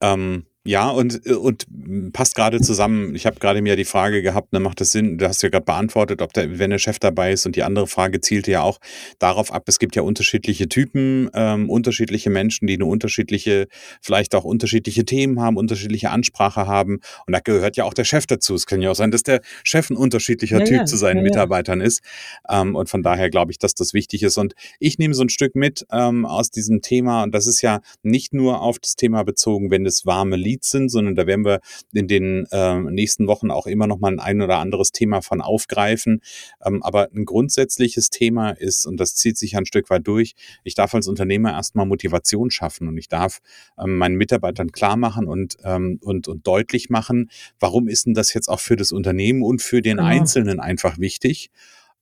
Ähm, 0.00 0.44
ja, 0.66 0.88
und, 0.88 1.26
und 1.26 1.66
passt 2.14 2.34
gerade 2.34 2.58
zusammen. 2.58 3.14
Ich 3.14 3.26
habe 3.26 3.38
gerade 3.38 3.60
mir 3.60 3.76
die 3.76 3.84
Frage 3.84 4.22
gehabt, 4.22 4.54
ne, 4.54 4.60
macht 4.60 4.80
das 4.80 4.92
Sinn? 4.92 5.18
Du 5.18 5.28
hast 5.28 5.42
ja 5.42 5.50
gerade 5.50 5.66
beantwortet, 5.66 6.22
ob 6.22 6.32
der, 6.32 6.58
wenn 6.58 6.70
der 6.70 6.78
Chef 6.78 6.98
dabei 6.98 7.32
ist. 7.32 7.44
Und 7.44 7.54
die 7.54 7.62
andere 7.62 7.86
Frage 7.86 8.22
zielte 8.22 8.50
ja 8.50 8.62
auch 8.62 8.78
darauf 9.18 9.52
ab, 9.52 9.64
es 9.66 9.78
gibt 9.78 9.94
ja 9.94 10.00
unterschiedliche 10.00 10.66
Typen, 10.66 11.28
ähm, 11.34 11.68
unterschiedliche 11.68 12.30
Menschen, 12.30 12.66
die 12.66 12.74
eine 12.74 12.86
unterschiedliche, 12.86 13.66
vielleicht 14.00 14.34
auch 14.34 14.44
unterschiedliche 14.44 15.04
Themen 15.04 15.38
haben, 15.38 15.58
unterschiedliche 15.58 16.08
Ansprache 16.08 16.66
haben. 16.66 17.00
Und 17.26 17.32
da 17.34 17.40
gehört 17.40 17.76
ja 17.76 17.84
auch 17.84 17.92
der 17.92 18.04
Chef 18.04 18.26
dazu. 18.26 18.54
Es 18.54 18.64
kann 18.64 18.80
ja 18.80 18.90
auch 18.90 18.96
sein, 18.96 19.10
dass 19.10 19.22
der 19.22 19.42
Chef 19.64 19.90
ein 19.90 19.98
unterschiedlicher 19.98 20.60
ja, 20.60 20.64
Typ 20.64 20.78
ja, 20.78 20.84
zu 20.86 20.96
seinen 20.96 21.18
ja, 21.18 21.24
Mitarbeitern 21.24 21.82
ist. 21.82 22.00
Ähm, 22.48 22.74
und 22.74 22.88
von 22.88 23.02
daher 23.02 23.28
glaube 23.28 23.52
ich, 23.52 23.58
dass 23.58 23.74
das 23.74 23.92
wichtig 23.92 24.22
ist. 24.22 24.38
Und 24.38 24.54
ich 24.80 24.96
nehme 24.96 25.12
so 25.12 25.24
ein 25.24 25.28
Stück 25.28 25.56
mit 25.56 25.84
ähm, 25.92 26.24
aus 26.24 26.50
diesem 26.50 26.80
Thema. 26.80 27.22
Und 27.24 27.34
das 27.34 27.46
ist 27.46 27.60
ja 27.60 27.82
nicht 28.02 28.32
nur 28.32 28.62
auf 28.62 28.78
das 28.78 28.96
Thema 28.96 29.24
bezogen, 29.24 29.70
wenn 29.70 29.84
es 29.84 30.06
warme 30.06 30.36
Lied 30.36 30.53
Lied 30.54 30.64
sind, 30.64 30.88
sondern 30.88 31.14
da 31.14 31.26
werden 31.26 31.44
wir 31.44 31.60
in 31.92 32.08
den 32.08 32.46
äh, 32.50 32.78
nächsten 32.80 33.26
Wochen 33.26 33.50
auch 33.50 33.66
immer 33.66 33.86
noch 33.86 33.98
mal 33.98 34.12
ein, 34.12 34.20
ein 34.20 34.42
oder 34.42 34.58
anderes 34.58 34.92
Thema 34.92 35.20
von 35.20 35.40
aufgreifen. 35.40 36.20
Ähm, 36.64 36.82
aber 36.82 37.08
ein 37.14 37.24
grundsätzliches 37.24 38.10
Thema 38.10 38.50
ist, 38.50 38.86
und 38.86 38.98
das 38.98 39.14
zieht 39.14 39.36
sich 39.36 39.56
ein 39.56 39.66
Stück 39.66 39.90
weit 39.90 40.06
durch, 40.06 40.34
ich 40.62 40.74
darf 40.74 40.94
als 40.94 41.08
Unternehmer 41.08 41.52
erstmal 41.52 41.86
Motivation 41.86 42.50
schaffen 42.50 42.88
und 42.88 42.96
ich 42.96 43.08
darf 43.08 43.40
ähm, 43.78 43.96
meinen 43.96 44.16
Mitarbeitern 44.16 44.70
klar 44.72 44.96
machen 44.96 45.26
und, 45.26 45.56
ähm, 45.64 45.98
und, 46.02 46.28
und 46.28 46.46
deutlich 46.46 46.90
machen, 46.90 47.30
warum 47.58 47.88
ist 47.88 48.06
denn 48.06 48.14
das 48.14 48.32
jetzt 48.34 48.48
auch 48.48 48.60
für 48.60 48.76
das 48.76 48.92
Unternehmen 48.92 49.42
und 49.42 49.62
für 49.62 49.82
den 49.82 49.96
genau. 49.96 50.08
Einzelnen 50.08 50.60
einfach 50.60 50.98
wichtig. 50.98 51.50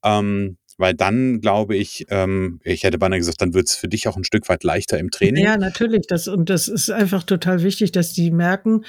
Ähm, 0.05 0.57
weil 0.79 0.95
dann 0.95 1.41
glaube 1.41 1.77
ich, 1.77 2.07
ähm, 2.11 2.61
ich 2.65 2.85
hätte 2.85 2.99
beinahe 2.99 3.19
gesagt, 3.19 3.43
dann 3.43 3.55
wird 3.55 3.69
es 3.69 3.77
für 3.77 3.89
dich 3.89 4.09
auch 4.09 4.17
ein 4.17 4.25
Stück 4.25 4.49
weit 4.49 4.65
leichter 4.65 4.99
im 4.99 5.11
Training. 5.11 5.45
Ja, 5.45 5.57
natürlich. 5.57 6.07
Das, 6.07 6.29
und 6.29 6.51
das 6.51 6.69
ist 6.69 6.91
einfach 6.91 7.23
total 7.23 7.63
wichtig, 7.63 7.93
dass 7.93 8.13
die 8.13 8.31
merken, 8.31 8.85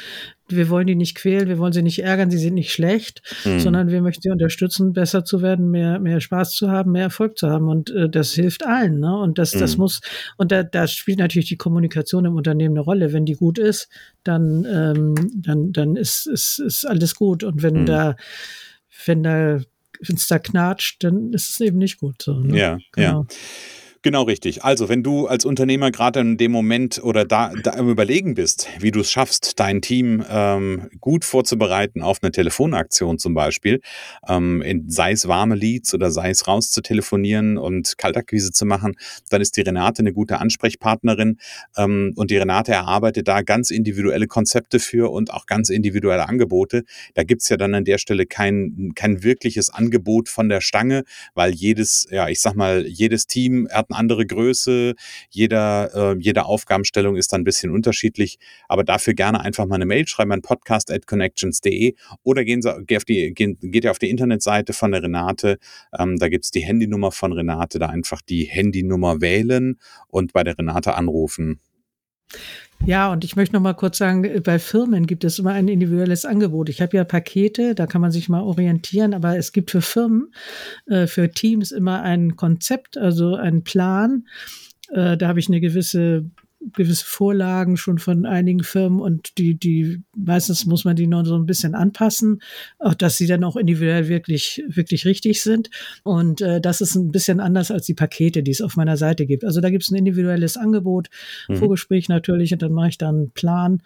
wir 0.47 0.69
wollen 0.69 0.87
die 0.87 0.95
nicht 0.95 1.15
quälen, 1.15 1.47
wir 1.47 1.57
wollen 1.57 1.73
sie 1.73 1.81
nicht 1.81 2.03
ärgern, 2.03 2.29
sie 2.29 2.37
sind 2.37 2.53
nicht 2.53 2.73
schlecht, 2.73 3.21
hm. 3.43 3.59
sondern 3.59 3.89
wir 3.89 4.01
möchten 4.01 4.21
sie 4.21 4.29
unterstützen, 4.29 4.93
besser 4.93 5.23
zu 5.23 5.41
werden, 5.41 5.71
mehr, 5.71 5.99
mehr 5.99 6.19
Spaß 6.19 6.53
zu 6.53 6.69
haben, 6.69 6.91
mehr 6.91 7.03
Erfolg 7.03 7.37
zu 7.37 7.49
haben. 7.49 7.69
Und 7.69 7.89
äh, 7.91 8.09
das 8.09 8.33
hilft 8.33 8.65
allen. 8.65 8.99
Ne? 8.99 9.17
Und 9.17 9.37
das, 9.37 9.53
hm. 9.53 9.59
das 9.59 9.77
muss, 9.77 10.01
und 10.37 10.51
da, 10.51 10.63
da 10.63 10.87
spielt 10.87 11.19
natürlich 11.19 11.49
die 11.49 11.57
Kommunikation 11.57 12.25
im 12.25 12.35
Unternehmen 12.35 12.75
eine 12.75 12.83
Rolle. 12.83 13.13
Wenn 13.13 13.25
die 13.25 13.35
gut 13.35 13.57
ist, 13.57 13.89
dann, 14.23 14.65
ähm, 14.65 15.15
dann, 15.35 15.71
dann 15.71 15.95
ist, 15.95 16.27
ist, 16.27 16.59
ist 16.59 16.85
alles 16.85 17.15
gut. 17.15 17.43
Und 17.43 17.63
wenn 17.63 17.79
hm. 17.79 17.85
da, 17.85 18.15
wenn 19.05 19.23
da 19.23 19.59
wenn 20.07 20.15
es 20.15 20.27
da 20.27 20.39
knatscht, 20.39 21.03
dann 21.03 21.33
ist 21.33 21.50
es 21.50 21.60
eben 21.60 21.77
nicht 21.77 22.00
gut. 22.00 22.22
So, 22.22 22.33
ne? 22.33 22.57
Ja, 22.57 22.77
genau. 22.91 23.22
ja. 23.22 23.38
Genau 24.05 24.24
richtig. 24.24 24.65
Also, 24.65 24.89
wenn 24.89 25.01
du 25.01 25.27
als 25.27 25.45
Unternehmer 25.45 25.89
gerade 25.89 26.19
in 26.19 26.36
dem 26.36 26.51
Moment 26.51 27.01
oder 27.01 27.24
da, 27.24 27.53
da 27.63 27.72
im 27.72 27.88
Überlegen 27.88 28.33
bist, 28.33 28.67
wie 28.79 28.91
du 28.91 29.00
es 29.00 29.10
schaffst, 29.10 29.62
dein 29.62 29.81
Team 29.81 30.22
ähm, 30.29 30.89
gut 31.00 31.24
vorzubereiten 31.24 32.01
auf 32.01 32.17
eine 32.22 32.33
Telefonaktion 32.33 33.17
zum 33.17 33.33
Beispiel, 33.33 33.79
ähm, 34.27 34.62
in, 34.62 34.89
sei 34.89 35.13
es 35.13 35.29
warme 35.29 35.55
Leads 35.55 35.93
oder 35.93 36.12
sei 36.12 36.31
es 36.31 36.50
raus 36.50 36.69
zu 36.72 36.81
telefonieren 36.81 37.57
und 37.57 37.98
Kaltakquise 37.98 38.51
zu 38.51 38.65
machen, 38.65 38.95
dann 39.29 39.39
ist 39.39 39.55
die 39.55 39.62
Renate 39.62 40.00
eine 40.01 40.12
gute 40.12 40.38
Ansprechpartnerin 40.38 41.38
ähm, 41.77 42.12
und 42.17 42.29
die 42.29 42.36
Renate 42.36 42.74
erarbeitet 42.74 43.29
da 43.29 43.41
ganz 43.41 43.72
individuelle 43.72 44.27
Konzepte 44.27 44.79
für 44.79 45.13
und 45.13 45.31
auch 45.33 45.45
ganz 45.45 45.69
individuelle 45.69 46.27
Angebote. 46.27 46.83
Da 47.13 47.24
gibt's 47.24 47.48
ja 47.48 47.55
dann 47.55 47.74
an 47.74 47.86
der 47.86 48.00
Stelle 48.00 48.25
kein, 48.25 48.91
kein 48.95 49.24
wirkliches 49.24 49.69
Angebot 49.69 50.27
von 50.27 50.50
der 50.50 50.60
Stange, 50.60 51.05
weil 51.36 51.53
jedes, 51.53 52.05
ja, 52.12 52.27
ich 52.27 52.41
sag 52.41 52.55
mal, 52.55 52.86
jedes 52.86 53.27
Team 53.27 53.69
hat 53.72 53.92
eine 53.93 54.00
andere 54.00 54.25
Größe, 54.25 54.95
jeder, 55.29 56.13
äh, 56.13 56.17
jede 56.19 56.45
Aufgabenstellung 56.45 57.15
ist 57.15 57.33
dann 57.33 57.41
ein 57.41 57.45
bisschen 57.45 57.71
unterschiedlich, 57.71 58.39
aber 58.67 58.84
dafür 58.84 59.13
gerne 59.13 59.41
einfach 59.41 59.65
mal 59.65 59.75
eine 59.75 59.86
Mail 59.86 60.08
schreiben 60.08 60.32
an 60.32 60.41
podcast.connections.de 60.41 61.95
oder 62.23 62.43
gehen 62.43 62.62
Sie, 62.62 62.73
geht, 62.86 62.97
auf 62.97 63.06
die, 63.06 63.34
geht 63.34 63.84
ihr 63.84 63.91
auf 63.91 63.99
die 63.99 64.10
Internetseite 64.10 64.73
von 64.73 64.91
der 64.91 65.03
Renate, 65.03 65.58
ähm, 65.97 66.17
da 66.17 66.29
gibt 66.29 66.45
es 66.45 66.51
die 66.51 66.62
Handynummer 66.62 67.12
von 67.12 67.34
Renate, 67.34 67.79
da 67.79 67.88
einfach 67.88 68.21
die 68.21 68.45
Handynummer 68.45 69.21
wählen 69.21 69.79
und 70.08 70.34
bei 70.34 70.43
der 70.43 70.58
Renate 70.58 70.95
anrufen. 70.95 71.60
Ja, 72.86 73.13
und 73.13 73.24
ich 73.24 73.38
möchte 73.38 73.56
noch 73.56 73.62
mal 73.62 73.74
kurz 73.74 73.98
sagen, 73.98 74.43
bei 74.43 74.60
Firmen 74.60 75.08
gibt 75.08 75.24
es 75.24 75.39
immer 75.39 75.52
ein 75.52 75.69
individuelles 75.69 76.26
Angebot. 76.26 76.67
Ich 76.67 76.82
habe 76.82 76.98
ja 76.98 77.06
Pakete, 77.06 77.76
da 77.76 77.88
kann 77.88 78.02
man 78.02 78.12
sich 78.12 78.28
mal 78.28 78.41
orientieren, 78.41 79.13
aber 79.13 79.38
es 79.38 79.54
gibt 79.54 79.72
für 79.72 79.82
Firmen, 79.82 80.34
äh, 80.88 81.08
für 81.08 81.32
Teams 81.32 81.72
immer 81.72 82.02
ein 82.02 82.36
Konzept, 82.36 82.98
also 82.98 83.36
einen 83.36 83.63
Plan. 83.63 84.28
Äh, 84.89 85.15
da 85.15 85.30
habe 85.30 85.39
ich 85.39 85.48
eine 85.48 85.62
gewisse 85.62 86.26
gewisse 86.73 87.06
Vorlagen 87.06 87.78
schon 87.78 87.97
von 87.97 88.26
einigen 88.26 88.63
Firmen 88.63 88.99
und 88.99 89.38
die, 89.38 89.56
die, 89.56 90.02
meistens 90.15 90.65
muss 90.65 90.86
man 90.86 90.95
die 90.95 91.08
noch 91.08 91.26
so 91.26 91.36
ein 91.36 91.45
bisschen 91.45 91.76
anpassen, 91.76 92.41
auch 92.80 92.93
dass 92.93 93.17
sie 93.17 93.28
dann 93.28 93.43
auch 93.43 93.56
individuell 93.56 94.08
wirklich, 94.08 94.63
wirklich 94.67 95.06
richtig 95.06 95.41
sind. 95.41 95.69
Und 96.04 96.41
äh, 96.41 96.62
das 96.62 96.82
ist 96.82 96.95
ein 96.95 97.12
bisschen 97.12 97.39
anders 97.39 97.71
als 97.71 97.86
die 97.86 97.93
Pakete, 97.93 98.43
die 98.43 98.52
es 98.52 98.62
auf 98.62 98.76
meiner 98.76 98.97
Seite 98.97 99.26
gibt. 99.26 99.43
Also 99.43 99.62
da 99.62 99.69
gibt 99.69 99.84
es 99.84 99.91
ein 99.91 99.95
individuelles 99.95 100.58
Angebot, 100.58 101.10
mhm. 101.47 101.58
Vorgespräch 101.58 102.10
natürlich, 102.10 102.54
und 102.54 102.62
dann 102.62 102.73
mache 102.73 102.89
ich 102.89 102.97
dann 102.97 103.15
einen 103.15 103.32
Plan 103.32 103.82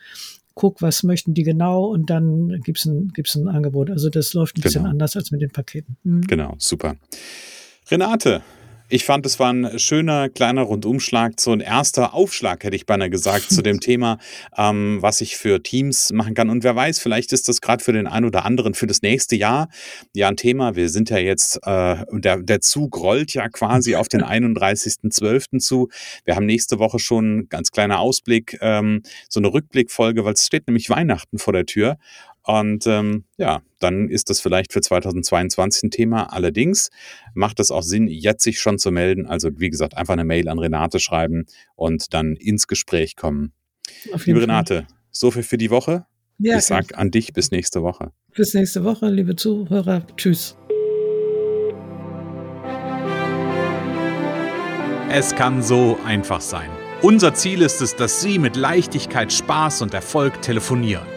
guck, 0.58 0.82
was 0.82 1.04
möchten 1.04 1.36
die 1.36 1.44
genau 1.44 1.86
und 1.86 2.10
dann 2.10 2.60
gibt's 2.62 2.86
ein, 2.86 3.10
gibt's 3.14 3.36
ein 3.36 3.48
Angebot. 3.48 3.92
Also 3.92 4.10
das 4.10 4.34
läuft 4.34 4.58
ein 4.58 4.62
genau. 4.62 4.64
bisschen 4.64 4.86
anders 4.88 5.16
als 5.16 5.32
mit 5.32 5.42
den 5.42 5.52
Paketen. 5.52 5.98
Mhm. 6.04 6.22
Genau, 6.22 6.56
super. 6.58 6.96
Renate, 7.90 8.42
ich 8.90 9.04
fand, 9.04 9.26
es 9.26 9.38
war 9.40 9.52
ein 9.52 9.80
schöner 9.80 10.30
kleiner 10.30 10.62
Rundumschlag, 10.62 11.42
so 11.42 11.52
ein 11.52 11.60
erster 11.60 12.14
Aufschlag, 12.14 12.64
hätte 12.64 12.76
ich 12.76 12.86
beinahe 12.86 13.10
gesagt, 13.10 13.50
zu 13.50 13.62
dem 13.62 13.80
Thema, 13.82 14.18
ähm, 14.58 15.02
was 15.02 15.20
ich 15.20 15.36
für 15.36 15.62
Teams 15.62 16.12
machen 16.14 16.34
kann. 16.34 16.50
Und 16.50 16.64
wer 16.64 16.76
weiß, 16.76 17.00
vielleicht 17.00 17.34
ist 17.34 17.50
das 17.50 17.60
gerade 17.60 17.84
für 17.84 17.92
den 17.92 18.08
einen 18.08 18.26
oder 18.26 18.46
anderen 18.46 18.74
für 18.76 18.88
das 18.88 19.02
nächste 19.02 19.36
Jahr 19.36 19.68
ja 20.14 20.30
ein 20.30 20.38
Thema. 20.38 20.76
Wir 20.76 20.90
sind 20.90 21.10
ja 21.10 21.18
jetzt, 21.18 21.60
äh, 21.66 22.06
der, 22.12 22.38
der 22.38 22.62
Zug 22.62 22.98
rollt 22.98 23.34
ja 23.34 23.50
quasi 23.50 23.96
auf 23.96 24.08
den 24.08 24.24
31.12. 24.24 25.60
zu. 25.60 25.90
Wir 26.24 26.36
haben 26.36 26.46
nächste 26.46 26.80
Woche 26.80 27.00
schon 27.00 27.50
ganz 27.50 27.72
kleiner 27.72 28.00
Ausblick, 28.00 28.58
ähm, 28.62 29.02
so 29.28 29.42
eine 29.42 29.52
Rückblickfolge, 29.52 30.24
weil 30.24 30.34
es 30.34 30.46
steht 30.46 30.68
nämlich 30.68 30.90
Weihnachten 30.90 31.40
vor 31.40 31.52
der 31.54 31.66
Tür. 31.66 31.98
Und 32.48 32.88
ähm, 32.88 33.26
ja, 33.36 33.62
dann 33.82 34.08
ist 34.08 34.30
das 34.30 34.40
vielleicht 34.40 34.72
für 34.72 34.80
2022 34.80 35.84
ein 35.84 35.92
Thema. 35.92 36.32
Allerdings 36.32 36.92
macht 37.34 37.60
es 37.60 37.72
auch 37.72 37.84
Sinn, 37.84 38.08
jetzt 38.08 38.42
sich 38.42 38.62
schon 38.62 38.80
zu 38.80 38.90
melden. 38.90 39.26
Also 39.26 39.60
wie 39.60 39.70
gesagt, 39.70 39.98
einfach 39.98 40.14
eine 40.14 40.24
Mail 40.24 40.48
an 40.48 40.58
Renate 40.58 41.00
schreiben 41.00 41.46
und 41.76 42.14
dann 42.14 42.38
ins 42.38 42.68
Gespräch 42.68 43.18
kommen. 43.18 43.52
Liebe 44.24 44.42
Renate, 44.42 44.88
so 45.12 45.30
viel 45.30 45.44
für 45.44 45.58
die 45.58 45.70
Woche. 45.70 46.06
Ja, 46.40 46.58
ich 46.58 46.64
sage 46.64 46.98
an 46.98 47.12
dich 47.12 47.34
bis 47.34 47.52
nächste 47.52 47.84
Woche. 47.84 48.14
Bis 48.34 48.54
nächste 48.54 48.86
Woche, 48.86 49.10
liebe 49.10 49.36
Zuhörer. 49.36 50.08
Tschüss. 50.16 50.56
Es 55.10 55.36
kann 55.36 55.62
so 55.62 55.98
einfach 56.06 56.40
sein. 56.40 56.70
Unser 57.02 57.34
Ziel 57.34 57.62
ist 57.62 57.82
es, 57.82 57.98
dass 57.98 58.22
Sie 58.22 58.40
mit 58.40 58.56
Leichtigkeit, 58.56 59.34
Spaß 59.34 59.82
und 59.82 59.94
Erfolg 59.94 60.42
telefonieren. 60.42 61.17